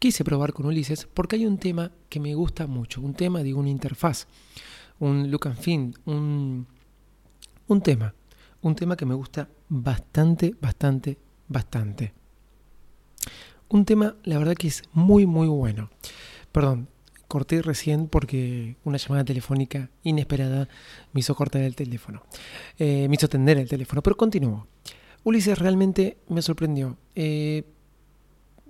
Quise 0.00 0.24
probar 0.24 0.52
con 0.52 0.66
Ulises 0.66 1.06
porque 1.14 1.36
hay 1.36 1.46
un 1.46 1.58
tema 1.58 1.92
que 2.08 2.18
me 2.18 2.34
gusta 2.34 2.66
mucho. 2.66 3.00
Un 3.02 3.14
tema, 3.14 3.44
digo, 3.44 3.60
una 3.60 3.70
interfaz, 3.70 4.26
un 4.98 5.30
look 5.30 5.46
and 5.46 5.58
feel, 5.58 5.94
un, 6.06 6.66
un 7.68 7.80
tema 7.80 8.14
un 8.64 8.74
tema 8.74 8.96
que 8.96 9.04
me 9.04 9.14
gusta 9.14 9.48
bastante, 9.68 10.54
bastante, 10.60 11.18
bastante. 11.48 12.14
Un 13.68 13.84
tema, 13.84 14.16
la 14.24 14.38
verdad 14.38 14.54
que 14.54 14.68
es 14.68 14.82
muy, 14.92 15.26
muy 15.26 15.48
bueno. 15.48 15.90
Perdón, 16.50 16.88
corté 17.28 17.60
recién 17.60 18.08
porque 18.08 18.76
una 18.84 18.96
llamada 18.96 19.24
telefónica 19.24 19.90
inesperada 20.02 20.68
me 21.12 21.20
hizo 21.20 21.34
cortar 21.34 21.62
el 21.62 21.76
teléfono. 21.76 22.22
Eh, 22.78 23.06
me 23.08 23.16
hizo 23.16 23.28
tender 23.28 23.58
el 23.58 23.68
teléfono, 23.68 24.02
pero 24.02 24.16
continúo. 24.16 24.66
Ulises 25.24 25.58
realmente 25.58 26.16
me 26.28 26.40
sorprendió. 26.40 26.96
Eh, 27.14 27.64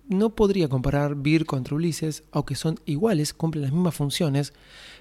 no 0.09 0.31
podría 0.35 0.69
comparar 0.69 1.15
Beer 1.15 1.47
contra 1.47 1.77
Ulises, 1.77 2.25
aunque 2.33 2.57
son 2.57 2.81
iguales, 2.85 3.33
cumplen 3.33 3.63
las 3.63 3.73
mismas 3.73 3.95
funciones, 3.95 4.53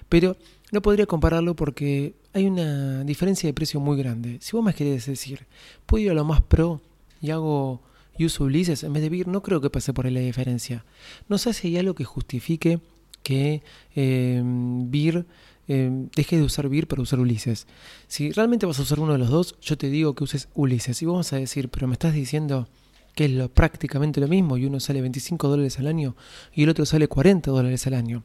pero 0.08 0.36
no 0.74 0.82
podría 0.82 1.06
compararlo 1.06 1.54
porque 1.54 2.16
hay 2.32 2.46
una 2.46 3.04
diferencia 3.04 3.48
de 3.48 3.54
precio 3.54 3.78
muy 3.78 3.96
grande. 3.96 4.38
Si 4.40 4.52
vos 4.56 4.64
me 4.64 4.74
querés 4.74 5.06
decir, 5.06 5.46
puedo 5.86 6.04
ir 6.04 6.10
a 6.10 6.14
lo 6.14 6.24
más 6.24 6.42
pro 6.42 6.82
y 7.22 7.30
hago 7.30 7.80
y 8.18 8.24
uso 8.24 8.44
Ulises 8.44 8.82
en 8.82 8.92
vez 8.92 9.02
de 9.02 9.08
Beer, 9.08 9.28
no 9.28 9.42
creo 9.42 9.60
que 9.60 9.70
pase 9.70 9.92
por 9.92 10.06
ahí 10.06 10.12
la 10.12 10.20
diferencia. 10.20 10.84
No 11.28 11.38
sé 11.38 11.52
si 11.52 11.68
hay 11.68 11.78
algo 11.78 11.94
que 11.94 12.04
justifique 12.04 12.80
que 13.22 13.62
eh, 13.94 14.42
Beer 14.44 15.26
eh, 15.68 16.08
deje 16.14 16.36
de 16.36 16.42
usar 16.42 16.68
Beer 16.68 16.88
para 16.88 17.02
usar 17.02 17.20
Ulises. 17.20 17.68
Si 18.08 18.32
realmente 18.32 18.66
vas 18.66 18.80
a 18.80 18.82
usar 18.82 18.98
uno 18.98 19.12
de 19.12 19.18
los 19.18 19.30
dos, 19.30 19.56
yo 19.60 19.78
te 19.78 19.88
digo 19.88 20.16
que 20.16 20.24
uses 20.24 20.48
Ulises. 20.54 21.00
Y 21.02 21.06
vamos 21.06 21.32
a 21.32 21.36
decir, 21.36 21.68
pero 21.68 21.86
me 21.86 21.92
estás 21.94 22.14
diciendo 22.14 22.68
que 23.14 23.26
es 23.26 23.30
lo, 23.30 23.48
prácticamente 23.48 24.20
lo 24.20 24.26
mismo 24.26 24.56
y 24.56 24.66
uno 24.66 24.80
sale 24.80 25.00
25 25.00 25.46
dólares 25.46 25.78
al 25.78 25.86
año 25.86 26.16
y 26.52 26.64
el 26.64 26.68
otro 26.68 26.84
sale 26.84 27.06
40 27.06 27.52
dólares 27.52 27.86
al 27.86 27.94
año. 27.94 28.24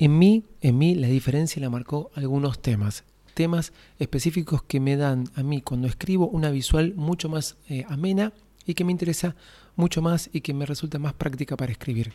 En 0.00 0.16
mí, 0.16 0.44
en 0.60 0.78
mí 0.78 0.94
la 0.94 1.08
diferencia 1.08 1.60
la 1.60 1.70
marcó 1.70 2.12
algunos 2.14 2.62
temas, 2.62 3.02
temas 3.34 3.72
específicos 3.98 4.62
que 4.62 4.78
me 4.78 4.96
dan 4.96 5.24
a 5.34 5.42
mí 5.42 5.60
cuando 5.60 5.88
escribo 5.88 6.28
una 6.28 6.52
visual 6.52 6.94
mucho 6.94 7.28
más 7.28 7.56
eh, 7.68 7.84
amena 7.88 8.32
y 8.64 8.74
que 8.74 8.84
me 8.84 8.92
interesa 8.92 9.34
mucho 9.74 10.00
más 10.00 10.30
y 10.32 10.40
que 10.40 10.54
me 10.54 10.66
resulta 10.66 11.00
más 11.00 11.14
práctica 11.14 11.56
para 11.56 11.72
escribir. 11.72 12.12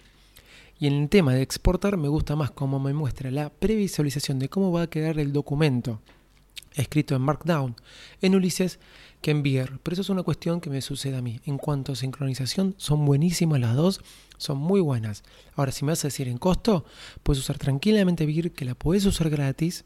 Y 0.80 0.88
en 0.88 0.94
el 0.94 1.10
tema 1.10 1.34
de 1.34 1.42
exportar 1.42 1.98
me 1.98 2.08
gusta 2.08 2.38
más 2.38 2.52
cómo 2.52 2.80
me 2.80 2.94
muestra 2.94 3.32
la 3.32 3.50
previsualización 3.50 4.40
de 4.40 4.48
cómo 4.48 4.72
va 4.72 4.84
a 4.84 4.90
quedar 4.90 5.20
el 5.20 5.34
documento 5.34 6.00
escrito 6.75 7.16
en 7.16 7.22
Markdown 7.22 7.75
en 8.22 8.36
Ulises 8.36 8.80
que 9.24 9.32
en 9.32 9.42
Beer. 9.42 9.80
Pero 9.82 9.94
eso 9.94 10.03
es 10.03 10.10
una 10.10 10.22
cuestión 10.22 10.62
que 10.62 10.70
me 10.70 10.82
sucede 10.82 11.18
a 11.18 11.24
mí. 11.24 11.39
En 11.46 11.58
cuanto 11.58 11.94
a 11.94 11.96
sincronización, 11.96 12.75
son 12.77 13.03
buenísimas 13.06 13.60
las 13.60 13.75
dos 13.75 14.01
son 14.44 14.58
muy 14.58 14.82
buenas. 14.82 15.24
Ahora, 15.56 15.72
si 15.72 15.86
me 15.86 15.94
vas 15.94 16.03
a 16.03 16.10
decir 16.10 16.27
en 16.27 16.38
costo, 16.38 16.86
puedes 17.24 17.39
usar 17.39 17.58
tranquilamente 17.58 18.25
Beer, 18.25 18.51
que 18.51 18.65
la 18.65 18.75
puedes 18.75 19.06
usar 19.06 19.30
gratis, 19.30 19.86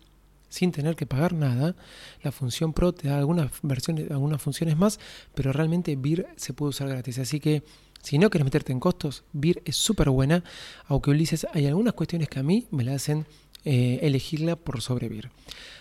sin 0.49 0.71
tener 0.71 0.95
que 0.95 1.05
pagar 1.05 1.33
nada. 1.33 1.75
La 2.23 2.31
función 2.31 2.73
Pro 2.73 2.91
te 2.91 3.07
da 3.07 3.19
algunas 3.19 3.51
versiones, 3.61 4.09
algunas 4.09 4.41
funciones 4.41 4.75
más, 4.75 4.99
pero 5.35 5.53
realmente 5.53 5.95
Beer 5.95 6.27
se 6.37 6.53
puede 6.53 6.71
usar 6.71 6.89
gratis. 6.89 7.19
Así 7.19 7.39
que 7.39 7.63
si 8.01 8.17
no 8.17 8.29
quieres 8.29 8.45
meterte 8.45 8.71
en 8.71 8.79
costos, 8.79 9.23
Beer 9.31 9.61
es 9.63 9.75
súper 9.75 10.09
buena, 10.09 10.43
aunque 10.85 11.11
Ulises 11.11 11.45
hay 11.53 11.67
algunas 11.67 11.93
cuestiones 11.93 12.27
que 12.27 12.39
a 12.39 12.43
mí 12.43 12.67
me 12.71 12.83
la 12.83 12.95
hacen 12.95 13.27
eh, 13.63 13.99
elegirla 14.01 14.55
por 14.55 14.81
sobre 14.81 15.07
Beer. 15.07 15.29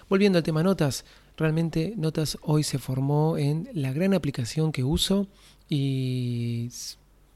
Volviendo 0.08 0.38
al 0.38 0.44
tema 0.44 0.62
notas, 0.62 1.04
realmente 1.37 1.95
Notas 1.97 2.38
hoy 2.43 2.62
se 2.62 2.78
formó 2.78 3.38
en 3.38 3.69
la 3.73 3.93
gran 3.93 4.14
aplicación 4.14 4.73
que 4.73 4.85
uso 4.85 5.28
y 5.69 6.71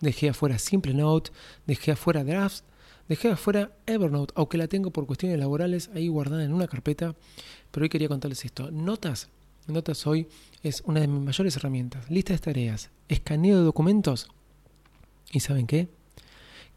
dejé 0.00 0.30
afuera 0.30 0.58
Simple 0.58 0.94
Note, 0.94 1.30
dejé 1.66 1.92
afuera 1.92 2.24
Drafts, 2.24 2.64
dejé 3.08 3.30
afuera 3.30 3.72
Evernote, 3.86 4.32
aunque 4.36 4.58
la 4.58 4.68
tengo 4.68 4.90
por 4.90 5.06
cuestiones 5.06 5.38
laborales 5.38 5.90
ahí 5.94 6.08
guardada 6.08 6.44
en 6.44 6.52
una 6.52 6.68
carpeta, 6.68 7.14
pero 7.70 7.84
hoy 7.84 7.88
quería 7.88 8.08
contarles 8.08 8.44
esto. 8.44 8.70
Notas, 8.70 9.28
Notas 9.66 10.06
hoy 10.06 10.28
es 10.62 10.82
una 10.86 11.00
de 11.00 11.08
mis 11.08 11.22
mayores 11.22 11.56
herramientas. 11.56 12.10
Lista 12.10 12.32
de 12.32 12.38
tareas, 12.38 12.90
escaneo 13.08 13.58
de 13.58 13.64
documentos 13.64 14.28
y 15.32 15.40
¿saben 15.40 15.66
qué? 15.66 15.88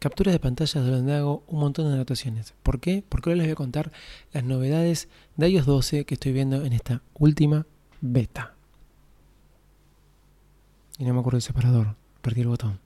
Capturas 0.04 0.34
de 0.34 0.38
pantalla 0.38 0.82
de 0.82 0.90
donde 0.90 1.14
hago 1.14 1.44
un 1.46 1.60
montón 1.60 1.88
de 1.88 1.94
anotaciones. 1.94 2.52
¿Por 2.62 2.78
qué? 2.78 3.02
Porque 3.08 3.30
hoy 3.30 3.36
les 3.36 3.46
voy 3.46 3.52
a 3.52 3.54
contar 3.54 3.90
las 4.34 4.44
novedades 4.44 5.08
de 5.36 5.48
iOS 5.48 5.64
12 5.64 6.04
que 6.04 6.12
estoy 6.12 6.32
viendo 6.32 6.62
en 6.62 6.74
esta 6.74 7.00
última 7.14 7.64
beta. 8.02 8.52
Y 10.98 11.04
no 11.04 11.14
me 11.14 11.20
acuerdo 11.20 11.36
del 11.36 11.42
separador, 11.42 11.96
perdí 12.20 12.42
el 12.42 12.48
botón. 12.48 12.80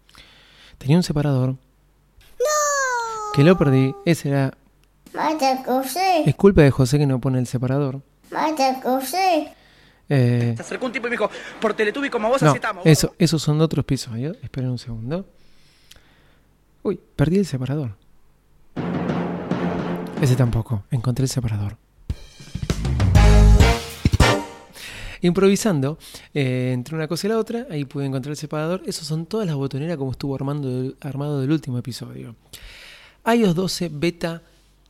Tenía 0.79 0.97
un 0.97 1.03
separador. 1.03 1.49
¡No! 1.49 3.33
Que 3.35 3.43
lo 3.43 3.59
perdí. 3.59 3.93
Ese 4.05 4.29
era. 4.29 4.57
José. 5.67 6.23
Es 6.25 6.37
culpa 6.37 6.63
de 6.63 6.71
José 6.71 6.99
que 6.99 7.07
no 7.09 7.21
pone 7.21 7.41
el 7.41 7.49
separador. 7.49 8.01
José. 8.81 9.53
Eh, 10.09 10.53
Se 10.55 10.63
acercó 10.63 10.87
un 10.87 10.93
tipo 10.93 11.09
y 11.09 11.11
me 11.11 11.17
dijo, 11.17 11.29
por 11.61 11.75
Teletubby 11.75 12.11
como 12.11 12.29
vos 12.29 12.41
no, 12.43 12.51
aceptamos. 12.51 12.87
Eso, 12.87 13.17
esos 13.19 13.43
son 13.43 13.61
otros 13.61 13.83
episodios. 13.83 14.37
Esperen 14.41 14.71
un 14.71 14.79
segundo. 14.79 15.27
Uy, 16.89 16.99
perdí 17.17 17.37
el 17.37 17.45
separador. 17.45 17.97
Ese 20.23 20.37
tampoco. 20.37 20.85
Encontré 20.91 21.25
el 21.25 21.29
separador. 21.29 21.77
improvisando 25.21 25.99
eh, 26.33 26.71
entre 26.73 26.95
una 26.95 27.07
cosa 27.07 27.27
y 27.27 27.31
la 27.31 27.37
otra. 27.37 27.67
Ahí 27.69 27.85
pude 27.85 28.07
encontrar 28.07 28.31
el 28.31 28.39
separador. 28.39 28.83
Esos 28.87 29.07
son 29.07 29.27
todas 29.27 29.47
las 29.47 29.55
botoneras 29.57 29.99
como 29.99 30.13
estuvo 30.13 30.35
armando 30.35 30.95
armado 31.03 31.43
del 31.43 31.53
último 31.53 31.77
episodio. 31.77 32.37
iOS 33.27 33.55
12 33.55 33.91
Beta 33.93 34.43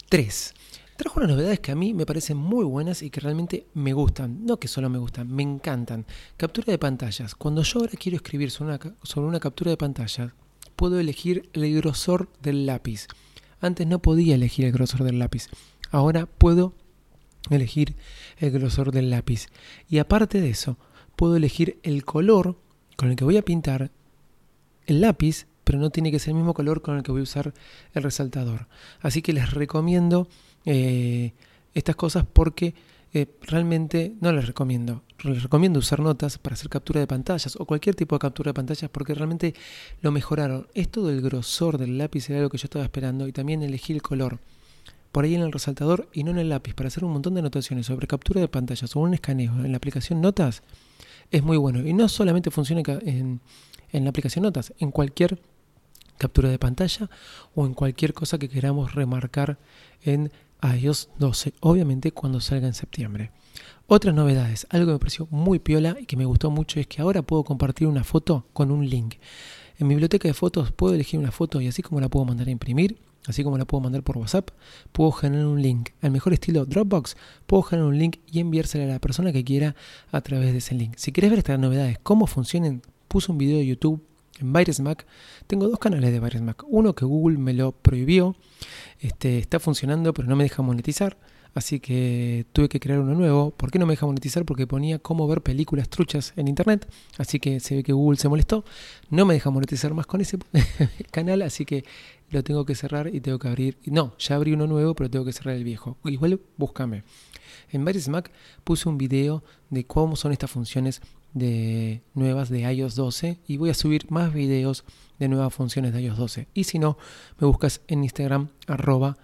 3. 0.08 0.54
Trajo 0.96 1.18
unas 1.18 1.30
novedades 1.30 1.58
que 1.58 1.72
a 1.72 1.74
mí 1.74 1.94
me 1.94 2.06
parecen 2.06 2.36
muy 2.36 2.64
buenas 2.64 3.02
y 3.02 3.10
que 3.10 3.18
realmente 3.18 3.66
me 3.74 3.92
gustan. 3.92 4.46
No 4.46 4.60
que 4.60 4.68
solo 4.68 4.88
me 4.88 4.98
gustan, 4.98 5.34
me 5.34 5.42
encantan. 5.42 6.06
Captura 6.36 6.70
de 6.70 6.78
pantallas. 6.78 7.34
Cuando 7.34 7.64
yo 7.64 7.80
ahora 7.80 7.92
quiero 7.98 8.14
escribir 8.14 8.52
sobre 8.52 8.76
una, 8.76 8.96
sobre 9.02 9.26
una 9.26 9.40
captura 9.40 9.72
de 9.72 9.76
pantalla, 9.76 10.32
puedo 10.78 11.00
elegir 11.00 11.50
el 11.54 11.74
grosor 11.74 12.30
del 12.40 12.64
lápiz. 12.64 13.08
Antes 13.60 13.84
no 13.88 13.98
podía 13.98 14.36
elegir 14.36 14.64
el 14.64 14.72
grosor 14.72 15.02
del 15.02 15.18
lápiz. 15.18 15.48
Ahora 15.90 16.26
puedo 16.26 16.72
elegir 17.50 17.96
el 18.38 18.52
grosor 18.52 18.92
del 18.92 19.10
lápiz. 19.10 19.48
Y 19.90 19.98
aparte 19.98 20.40
de 20.40 20.50
eso, 20.50 20.78
puedo 21.16 21.34
elegir 21.34 21.80
el 21.82 22.04
color 22.04 22.60
con 22.96 23.10
el 23.10 23.16
que 23.16 23.24
voy 23.24 23.36
a 23.36 23.44
pintar 23.44 23.90
el 24.86 25.00
lápiz, 25.00 25.48
pero 25.64 25.80
no 25.80 25.90
tiene 25.90 26.12
que 26.12 26.20
ser 26.20 26.30
el 26.30 26.36
mismo 26.36 26.54
color 26.54 26.80
con 26.80 26.96
el 26.96 27.02
que 27.02 27.10
voy 27.10 27.22
a 27.22 27.24
usar 27.24 27.52
el 27.92 28.02
resaltador. 28.04 28.68
Así 29.00 29.20
que 29.20 29.32
les 29.32 29.50
recomiendo 29.50 30.28
eh, 30.64 31.32
estas 31.74 31.96
cosas 31.96 32.24
porque 32.32 32.74
eh, 33.12 33.26
realmente 33.42 34.14
no 34.20 34.32
les 34.32 34.46
recomiendo. 34.46 35.02
Les 35.24 35.42
recomiendo 35.42 35.80
usar 35.80 35.98
notas 35.98 36.38
para 36.38 36.54
hacer 36.54 36.68
captura 36.68 37.00
de 37.00 37.08
pantallas 37.08 37.56
o 37.56 37.64
cualquier 37.64 37.96
tipo 37.96 38.14
de 38.14 38.20
captura 38.20 38.50
de 38.50 38.54
pantallas 38.54 38.88
porque 38.88 39.14
realmente 39.14 39.52
lo 40.00 40.12
mejoraron. 40.12 40.68
Esto 40.74 41.04
del 41.04 41.20
grosor 41.20 41.76
del 41.76 41.98
lápiz 41.98 42.30
era 42.30 42.40
lo 42.40 42.48
que 42.48 42.58
yo 42.58 42.66
estaba 42.66 42.84
esperando 42.84 43.26
y 43.26 43.32
también 43.32 43.62
elegí 43.62 43.92
el 43.92 44.00
color 44.00 44.38
por 45.10 45.24
ahí 45.24 45.34
en 45.34 45.40
el 45.40 45.50
resaltador 45.50 46.08
y 46.12 46.22
no 46.22 46.30
en 46.30 46.38
el 46.38 46.48
lápiz 46.48 46.72
para 46.74 46.86
hacer 46.86 47.04
un 47.04 47.12
montón 47.12 47.34
de 47.34 47.40
anotaciones 47.40 47.86
sobre 47.86 48.06
captura 48.06 48.40
de 48.40 48.46
pantallas 48.46 48.94
o 48.94 49.00
un 49.00 49.12
escaneo 49.12 49.64
en 49.64 49.72
la 49.72 49.78
aplicación 49.78 50.20
Notas 50.20 50.62
es 51.32 51.42
muy 51.42 51.56
bueno. 51.56 51.84
Y 51.84 51.94
no 51.94 52.08
solamente 52.08 52.52
funciona 52.52 52.82
en, 53.02 53.40
en 53.90 54.04
la 54.04 54.10
aplicación 54.10 54.44
Notas, 54.44 54.72
en 54.78 54.92
cualquier 54.92 55.40
captura 56.16 56.48
de 56.48 56.60
pantalla 56.60 57.10
o 57.56 57.66
en 57.66 57.74
cualquier 57.74 58.14
cosa 58.14 58.38
que 58.38 58.48
queramos 58.48 58.94
remarcar 58.94 59.58
en 60.04 60.30
iOS 60.62 61.08
12, 61.18 61.54
obviamente 61.58 62.12
cuando 62.12 62.40
salga 62.40 62.68
en 62.68 62.74
septiembre. 62.74 63.32
Otras 63.86 64.14
novedades, 64.14 64.66
algo 64.70 64.86
que 64.86 64.92
me 64.92 64.98
pareció 64.98 65.28
muy 65.30 65.58
piola 65.58 65.96
y 65.98 66.06
que 66.06 66.16
me 66.16 66.26
gustó 66.26 66.50
mucho 66.50 66.78
es 66.78 66.86
que 66.86 67.00
ahora 67.00 67.22
puedo 67.22 67.44
compartir 67.44 67.88
una 67.88 68.04
foto 68.04 68.46
con 68.52 68.70
un 68.70 68.88
link. 68.88 69.14
En 69.78 69.86
mi 69.86 69.94
biblioteca 69.94 70.28
de 70.28 70.34
fotos 70.34 70.72
puedo 70.72 70.94
elegir 70.94 71.18
una 71.18 71.30
foto 71.30 71.60
y 71.60 71.68
así 71.68 71.82
como 71.82 72.00
la 72.00 72.08
puedo 72.08 72.24
mandar 72.26 72.48
a 72.48 72.50
imprimir, 72.50 72.98
así 73.26 73.44
como 73.44 73.56
la 73.56 73.64
puedo 73.64 73.80
mandar 73.80 74.02
por 74.02 74.18
WhatsApp, 74.18 74.50
puedo 74.92 75.12
generar 75.12 75.46
un 75.46 75.62
link. 75.62 75.90
Al 76.02 76.10
mejor 76.10 76.32
estilo 76.32 76.66
Dropbox, 76.66 77.16
puedo 77.46 77.62
generar 77.62 77.88
un 77.88 77.98
link 77.98 78.16
y 78.30 78.40
enviársela 78.40 78.84
a 78.84 78.88
la 78.88 78.98
persona 78.98 79.32
que 79.32 79.44
quiera 79.44 79.76
a 80.10 80.20
través 80.20 80.52
de 80.52 80.58
ese 80.58 80.74
link. 80.74 80.94
Si 80.96 81.12
quieres 81.12 81.30
ver 81.30 81.38
estas 81.38 81.58
novedades, 81.58 81.98
cómo 82.02 82.26
funcionan, 82.26 82.82
puse 83.06 83.32
un 83.32 83.38
video 83.38 83.58
de 83.58 83.66
YouTube 83.66 84.02
en 84.40 84.52
Virus 84.52 84.80
Mac. 84.80 85.06
Tengo 85.46 85.68
dos 85.68 85.78
canales 85.78 86.12
de 86.12 86.20
Virus 86.20 86.42
Mac. 86.42 86.64
Uno 86.68 86.94
que 86.94 87.04
Google 87.04 87.38
me 87.38 87.52
lo 87.52 87.72
prohibió, 87.72 88.36
este, 89.00 89.38
está 89.38 89.60
funcionando 89.60 90.12
pero 90.12 90.28
no 90.28 90.36
me 90.36 90.44
deja 90.44 90.62
monetizar. 90.62 91.16
Así 91.54 91.80
que 91.80 92.46
tuve 92.52 92.68
que 92.68 92.78
crear 92.78 93.00
uno 93.00 93.14
nuevo. 93.14 93.50
¿Por 93.50 93.70
qué 93.70 93.78
no 93.78 93.86
me 93.86 93.94
deja 93.94 94.06
monetizar? 94.06 94.44
Porque 94.44 94.66
ponía 94.66 94.98
cómo 94.98 95.26
ver 95.26 95.42
películas 95.42 95.88
truchas 95.88 96.32
en 96.36 96.48
internet. 96.48 96.88
Así 97.16 97.40
que 97.40 97.60
se 97.60 97.76
ve 97.76 97.82
que 97.82 97.92
Google 97.92 98.18
se 98.18 98.28
molestó. 98.28 98.64
No 99.10 99.26
me 99.26 99.34
deja 99.34 99.50
monetizar 99.50 99.94
más 99.94 100.06
con 100.06 100.20
ese 100.20 100.38
canal. 101.10 101.42
Así 101.42 101.64
que 101.64 101.84
lo 102.30 102.44
tengo 102.44 102.64
que 102.64 102.74
cerrar 102.74 103.12
y 103.12 103.20
tengo 103.20 103.38
que 103.38 103.48
abrir. 103.48 103.78
No, 103.86 104.14
ya 104.18 104.36
abrí 104.36 104.52
uno 104.52 104.66
nuevo, 104.66 104.94
pero 104.94 105.10
tengo 105.10 105.24
que 105.24 105.32
cerrar 105.32 105.56
el 105.56 105.64
viejo. 105.64 105.96
Igual 106.04 106.40
búscame. 106.56 107.02
En 107.70 107.84
Various 107.84 108.08
Mac 108.08 108.30
puse 108.64 108.88
un 108.88 108.98
video 108.98 109.42
de 109.70 109.84
cómo 109.84 110.16
son 110.16 110.32
estas 110.32 110.50
funciones 110.50 111.02
nuevas 112.14 112.48
de 112.48 112.60
iOS 112.72 112.94
12 112.94 113.38
y 113.46 113.56
voy 113.58 113.70
a 113.70 113.74
subir 113.74 114.10
más 114.10 114.32
videos 114.32 114.84
de 115.18 115.28
nuevas 115.28 115.54
funciones 115.54 115.92
de 115.92 116.02
iOS 116.02 116.16
12. 116.16 116.48
Y 116.54 116.64
si 116.64 116.78
no, 116.78 116.96
me 117.38 117.46
buscas 117.46 117.80
en 117.88 118.04
Instagram 118.04 118.48
arroba 118.66 119.18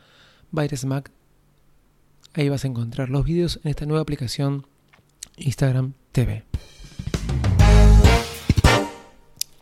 Mac 0.53 1.11
Ahí 2.37 2.49
vas 2.49 2.65
a 2.65 2.69
encontrar 2.69 3.11
los 3.11 3.25
vídeos 3.25 3.61
en 3.63 3.71
esta 3.71 3.87
nueva 3.87 4.03
aplicación 4.03 4.67
Instagram 5.37 5.93
TV. 6.11 6.43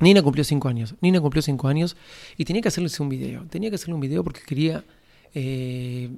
Nina 0.01 0.23
cumplió 0.23 0.43
5 0.43 0.69
años. 0.69 0.95
Nina 1.03 1.21
cumplió 1.21 1.43
5 1.43 1.69
años 1.69 1.97
y 2.39 2.47
tenía 2.47 2.63
que 2.63 2.69
hacerles 2.69 2.99
un 2.99 3.11
video. 3.11 3.45
Tenía 3.51 3.69
que 3.69 3.77
hacerle 3.77 3.95
un 3.95 4.01
video 4.01 4.25
porque 4.25 4.41
quería 4.41 4.85
eh, 5.35 6.11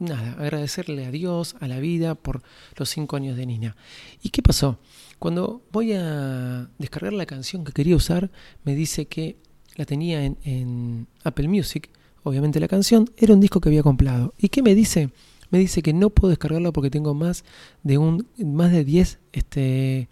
nada, 0.00 0.32
agradecerle 0.32 1.06
a 1.06 1.12
Dios, 1.12 1.54
a 1.60 1.68
la 1.68 1.78
vida 1.78 2.16
por 2.16 2.42
los 2.76 2.88
5 2.90 3.14
años 3.14 3.36
de 3.36 3.46
Nina. 3.46 3.76
¿Y 4.20 4.30
qué 4.30 4.42
pasó? 4.42 4.80
Cuando 5.20 5.62
voy 5.70 5.92
a 5.92 6.68
descargar 6.78 7.12
la 7.12 7.26
canción 7.26 7.64
que 7.64 7.72
quería 7.72 7.94
usar, 7.94 8.32
me 8.64 8.74
dice 8.74 9.06
que 9.06 9.36
la 9.76 9.84
tenía 9.84 10.24
en, 10.24 10.36
en 10.42 11.06
Apple 11.22 11.46
Music. 11.46 11.90
Obviamente 12.24 12.58
la 12.58 12.66
canción 12.66 13.08
era 13.16 13.34
un 13.34 13.40
disco 13.40 13.60
que 13.60 13.68
había 13.68 13.84
comprado. 13.84 14.34
¿Y 14.36 14.48
qué 14.48 14.62
me 14.62 14.74
dice? 14.74 15.10
Me 15.50 15.58
dice 15.58 15.82
que 15.82 15.92
no 15.92 16.10
puedo 16.10 16.30
descargarlo 16.30 16.72
porque 16.72 16.90
tengo 16.90 17.14
más 17.14 17.44
de 17.82 17.98
un 17.98 18.26
más 18.38 18.72
de 18.72 18.84
10 18.84 19.18
este, 19.32 20.08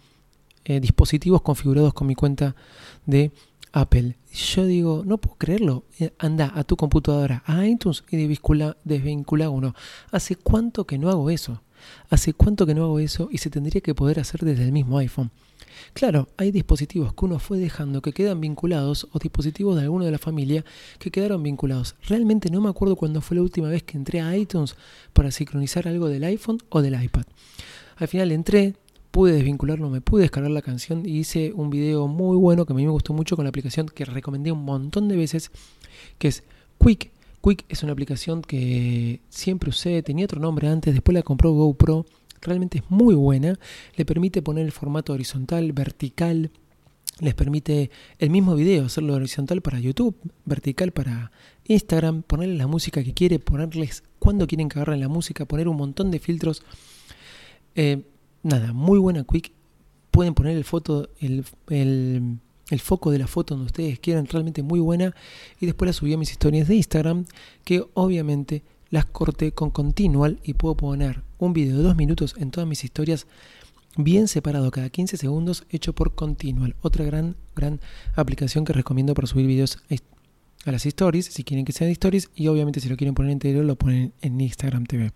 eh, 0.65 0.79
dispositivos 0.79 1.41
configurados 1.41 1.93
con 1.93 2.07
mi 2.07 2.15
cuenta 2.15 2.55
de 3.05 3.31
Apple. 3.71 4.17
Yo 4.31 4.65
digo, 4.65 5.03
no 5.05 5.17
puedo 5.17 5.35
creerlo. 5.37 5.83
Eh, 5.99 6.13
anda 6.17 6.51
a 6.55 6.63
tu 6.63 6.77
computadora, 6.77 7.43
a 7.45 7.65
iTunes 7.65 8.03
y 8.09 8.17
desvincula, 8.17 8.77
desvincula 8.83 9.49
uno. 9.49 9.75
¿Hace 10.11 10.37
cuánto 10.37 10.85
que 10.87 10.97
no 10.97 11.09
hago 11.09 11.29
eso? 11.29 11.61
¿Hace 12.09 12.33
cuánto 12.33 12.65
que 12.65 12.75
no 12.75 12.83
hago 12.83 12.99
eso? 12.99 13.29
Y 13.31 13.39
se 13.39 13.49
tendría 13.49 13.81
que 13.81 13.95
poder 13.95 14.19
hacer 14.19 14.41
desde 14.41 14.63
el 14.63 14.71
mismo 14.71 14.97
iPhone. 14.97 15.31
Claro, 15.93 16.27
hay 16.37 16.51
dispositivos 16.51 17.13
que 17.13 17.25
uno 17.25 17.39
fue 17.39 17.57
dejando 17.57 18.01
que 18.01 18.13
quedan 18.13 18.41
vinculados 18.41 19.07
o 19.11 19.19
dispositivos 19.19 19.75
de 19.75 19.83
alguno 19.83 20.05
de 20.05 20.11
la 20.11 20.17
familia 20.17 20.65
que 20.99 21.11
quedaron 21.11 21.43
vinculados. 21.43 21.95
Realmente 22.07 22.49
no 22.49 22.61
me 22.61 22.69
acuerdo 22.69 22.95
cuándo 22.95 23.21
fue 23.21 23.35
la 23.35 23.43
última 23.43 23.69
vez 23.69 23.83
que 23.83 23.97
entré 23.97 24.21
a 24.21 24.35
iTunes 24.35 24.75
para 25.13 25.31
sincronizar 25.31 25.87
algo 25.87 26.07
del 26.07 26.23
iPhone 26.23 26.57
o 26.69 26.81
del 26.81 27.01
iPad. 27.01 27.23
Al 27.97 28.07
final 28.07 28.31
entré, 28.31 28.75
pude 29.11 29.33
desvincularlo, 29.33 29.89
me 29.89 30.01
pude 30.01 30.23
descargar 30.23 30.51
la 30.51 30.61
canción 30.61 31.05
y 31.05 31.19
hice 31.19 31.53
un 31.55 31.69
video 31.69 32.07
muy 32.07 32.35
bueno 32.35 32.65
que 32.65 32.73
a 32.73 32.75
mí 32.75 32.83
me 32.83 32.91
gustó 32.91 33.13
mucho 33.13 33.35
con 33.35 33.45
la 33.45 33.49
aplicación 33.49 33.87
que 33.87 34.05
recomendé 34.05 34.51
un 34.51 34.65
montón 34.65 35.07
de 35.07 35.15
veces, 35.15 35.51
que 36.17 36.27
es 36.27 36.43
Quick. 36.77 37.14
Quick 37.45 37.65
es 37.69 37.83
una 37.83 37.91
aplicación 37.91 38.41
que 38.41 39.21
siempre 39.29 39.69
usé, 39.69 40.01
tenía 40.01 40.25
otro 40.25 40.39
nombre 40.39 40.67
antes, 40.67 40.93
después 40.93 41.13
la 41.13 41.21
compró 41.21 41.51
GoPro 41.51 42.05
realmente 42.45 42.79
es 42.79 42.83
muy 42.89 43.15
buena, 43.15 43.59
le 43.95 44.05
permite 44.05 44.41
poner 44.41 44.65
el 44.65 44.71
formato 44.71 45.13
horizontal, 45.13 45.73
vertical, 45.73 46.51
les 47.19 47.33
permite 47.33 47.89
el 48.19 48.29
mismo 48.29 48.55
video 48.55 48.85
hacerlo 48.85 49.13
horizontal 49.13 49.61
para 49.61 49.79
YouTube, 49.79 50.15
vertical 50.45 50.91
para 50.91 51.31
Instagram, 51.65 52.23
ponerle 52.23 52.55
la 52.55 52.67
música 52.67 53.03
que 53.03 53.13
quiere, 53.13 53.39
ponerles 53.39 54.03
cuando 54.19 54.47
quieren 54.47 54.69
que 54.69 54.79
agarren 54.79 54.99
la 54.99 55.07
música, 55.07 55.45
poner 55.45 55.67
un 55.67 55.77
montón 55.77 56.11
de 56.11 56.19
filtros. 56.19 56.63
Eh, 57.75 58.03
nada, 58.43 58.73
muy 58.73 58.99
buena 58.99 59.23
quick. 59.23 59.51
Pueden 60.11 60.33
poner 60.33 60.55
el 60.55 60.63
foto, 60.63 61.09
el, 61.19 61.45
el, 61.69 62.39
el, 62.69 62.79
foco 62.79 63.11
de 63.11 63.19
la 63.19 63.27
foto 63.27 63.55
donde 63.55 63.67
ustedes 63.67 63.99
quieran, 63.99 64.27
realmente 64.27 64.63
muy 64.63 64.79
buena. 64.79 65.15
Y 65.59 65.65
después 65.65 65.87
la 65.87 65.93
subí 65.93 66.13
a 66.13 66.17
mis 66.17 66.31
historias 66.31 66.67
de 66.67 66.75
Instagram, 66.75 67.25
que 67.63 67.83
obviamente 67.93 68.63
las 68.89 69.05
corté 69.05 69.51
con 69.51 69.71
Continual 69.71 70.39
y 70.43 70.53
puedo 70.53 70.75
poner 70.75 71.23
un 71.37 71.53
video 71.53 71.77
de 71.77 71.83
dos 71.83 71.95
minutos 71.95 72.35
en 72.37 72.51
todas 72.51 72.67
mis 72.67 72.83
historias 72.83 73.27
bien 73.97 74.27
separado 74.27 74.71
cada 74.71 74.89
15 74.89 75.17
segundos 75.17 75.63
hecho 75.69 75.93
por 75.93 76.15
Continual. 76.15 76.75
Otra 76.81 77.05
gran, 77.05 77.35
gran 77.55 77.79
aplicación 78.15 78.65
que 78.65 78.73
recomiendo 78.73 79.13
para 79.13 79.27
subir 79.27 79.47
videos 79.47 79.79
a 80.65 80.71
las 80.71 80.85
stories, 80.85 81.25
si 81.25 81.43
quieren 81.43 81.65
que 81.65 81.71
sean 81.71 81.91
stories, 81.91 82.29
y 82.35 82.47
obviamente 82.47 82.79
si 82.79 82.89
lo 82.89 82.97
quieren 82.97 83.13
poner 83.13 83.31
entero 83.31 83.63
lo 83.63 83.75
ponen 83.75 84.13
en 84.21 84.39
Instagram 84.39 84.85
TV. 84.85 85.11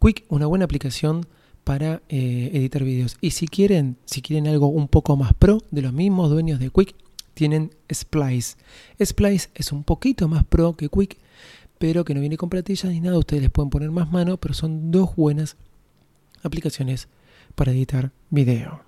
Quick, 0.00 0.24
una 0.28 0.46
buena 0.46 0.64
aplicación 0.64 1.26
para 1.68 2.00
eh, 2.08 2.50
editar 2.54 2.82
videos. 2.82 3.18
Y 3.20 3.32
si 3.32 3.46
quieren, 3.46 3.98
si 4.06 4.22
quieren 4.22 4.46
algo 4.48 4.68
un 4.68 4.88
poco 4.88 5.18
más 5.18 5.34
pro, 5.34 5.62
de 5.70 5.82
los 5.82 5.92
mismos 5.92 6.30
dueños 6.30 6.58
de 6.60 6.70
Quick, 6.70 6.94
tienen 7.34 7.72
Splice. 7.92 8.56
Splice 9.04 9.50
es 9.54 9.70
un 9.70 9.84
poquito 9.84 10.28
más 10.28 10.44
pro 10.44 10.74
que 10.78 10.88
Quick, 10.88 11.18
pero 11.78 12.06
que 12.06 12.14
no 12.14 12.20
viene 12.20 12.38
con 12.38 12.48
platillas 12.48 12.90
ni 12.90 13.00
nada. 13.02 13.18
Ustedes 13.18 13.42
les 13.42 13.50
pueden 13.50 13.68
poner 13.68 13.90
más 13.90 14.10
mano, 14.10 14.38
pero 14.38 14.54
son 14.54 14.90
dos 14.90 15.14
buenas 15.14 15.58
aplicaciones 16.42 17.06
para 17.54 17.72
editar 17.72 18.12
video. 18.30 18.80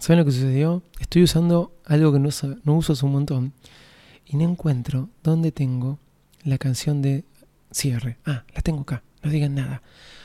¿Saben 0.00 0.18
lo 0.18 0.24
que 0.24 0.32
sucedió? 0.32 0.82
Estoy 0.98 1.22
usando 1.22 1.72
algo 1.84 2.12
que 2.12 2.18
no, 2.18 2.30
no 2.64 2.74
uso 2.74 2.94
hace 2.94 3.06
un 3.06 3.12
montón 3.12 3.52
y 4.26 4.36
no 4.36 4.42
encuentro 4.42 5.08
dónde 5.22 5.52
tengo 5.52 6.00
la 6.42 6.58
canción 6.58 7.00
de 7.00 7.22
cierre. 7.74 8.18
Ah, 8.24 8.44
la 8.54 8.62
tengo 8.62 8.80
acá, 8.80 9.02
no 9.22 9.30
digan 9.30 9.54
nada. 9.54 9.82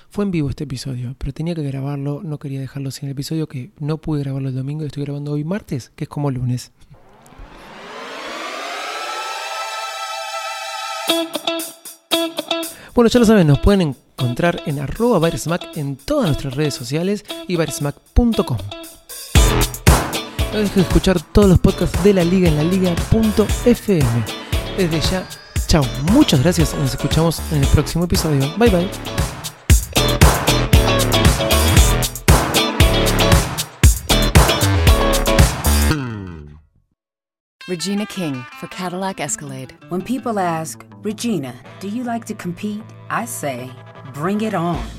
Fue 0.10 0.26
en 0.26 0.32
vivo 0.32 0.50
este 0.50 0.64
episodio, 0.64 1.16
pero 1.18 1.34
tenía 1.34 1.54
que 1.54 1.64
grabarlo, 1.64 2.22
no 2.24 2.40
quería 2.40 2.60
dejarlo 2.60 2.90
sin 2.92 3.08
el 3.08 3.12
episodio 3.12 3.48
que 3.48 3.72
no 3.80 3.98
pude 3.98 4.24
grabarlo 4.24 4.50
el 4.50 4.56
domingo 4.56 4.84
y 4.84 4.88
estoy 4.88 5.04
grabando 5.04 5.34
hoy 5.34 5.44
martes, 5.44 5.92
que 5.96 6.06
es 6.06 6.10
como 6.10 6.32
lunes. 6.32 6.72
Bueno, 12.96 13.08
ya 13.10 13.20
lo 13.20 13.26
saben, 13.26 13.48
nos 13.48 13.60
pueden 13.60 13.82
encontrar 13.82 14.62
en 14.66 14.80
arroba 14.80 15.30
en 15.76 15.96
todas 15.96 16.26
nuestras 16.26 16.56
redes 16.56 16.74
sociales 16.74 17.24
y 17.48 17.56
baresmac.com. 17.56 18.58
No 20.52 20.58
dejes 20.58 20.76
de 20.76 20.82
escuchar 20.82 21.22
todos 21.22 21.48
los 21.48 21.60
podcasts 21.60 22.04
de 22.04 22.14
la 22.14 22.24
liga 22.24 22.50
en 22.50 22.58
la 22.58 22.64
liga.fm. 22.64 24.04
Desde 24.76 25.00
ya, 25.02 25.26
chao, 25.70 25.86
muchas 26.12 26.42
gracias 26.42 26.74
nos 26.74 26.92
escuchamos 26.92 27.40
en 27.52 27.62
el 27.62 27.68
próximo 27.68 28.06
episodio. 28.06 28.42
Bye 28.58 28.70
bye. 28.70 28.90
Regina 37.68 38.08
King 38.08 38.44
for 38.60 38.68
Cadillac 38.68 39.20
Escalade. 39.20 39.78
When 39.90 40.02
people 40.02 40.40
ask, 40.40 40.84
Regina, 41.04 41.54
do 41.80 41.88
you 41.88 42.04
like 42.04 42.26
to 42.26 42.34
compete? 42.34 42.82
I 43.12 43.26
say, 43.26 43.70
bring 44.12 44.42
it 44.42 44.56
on. 44.56 44.99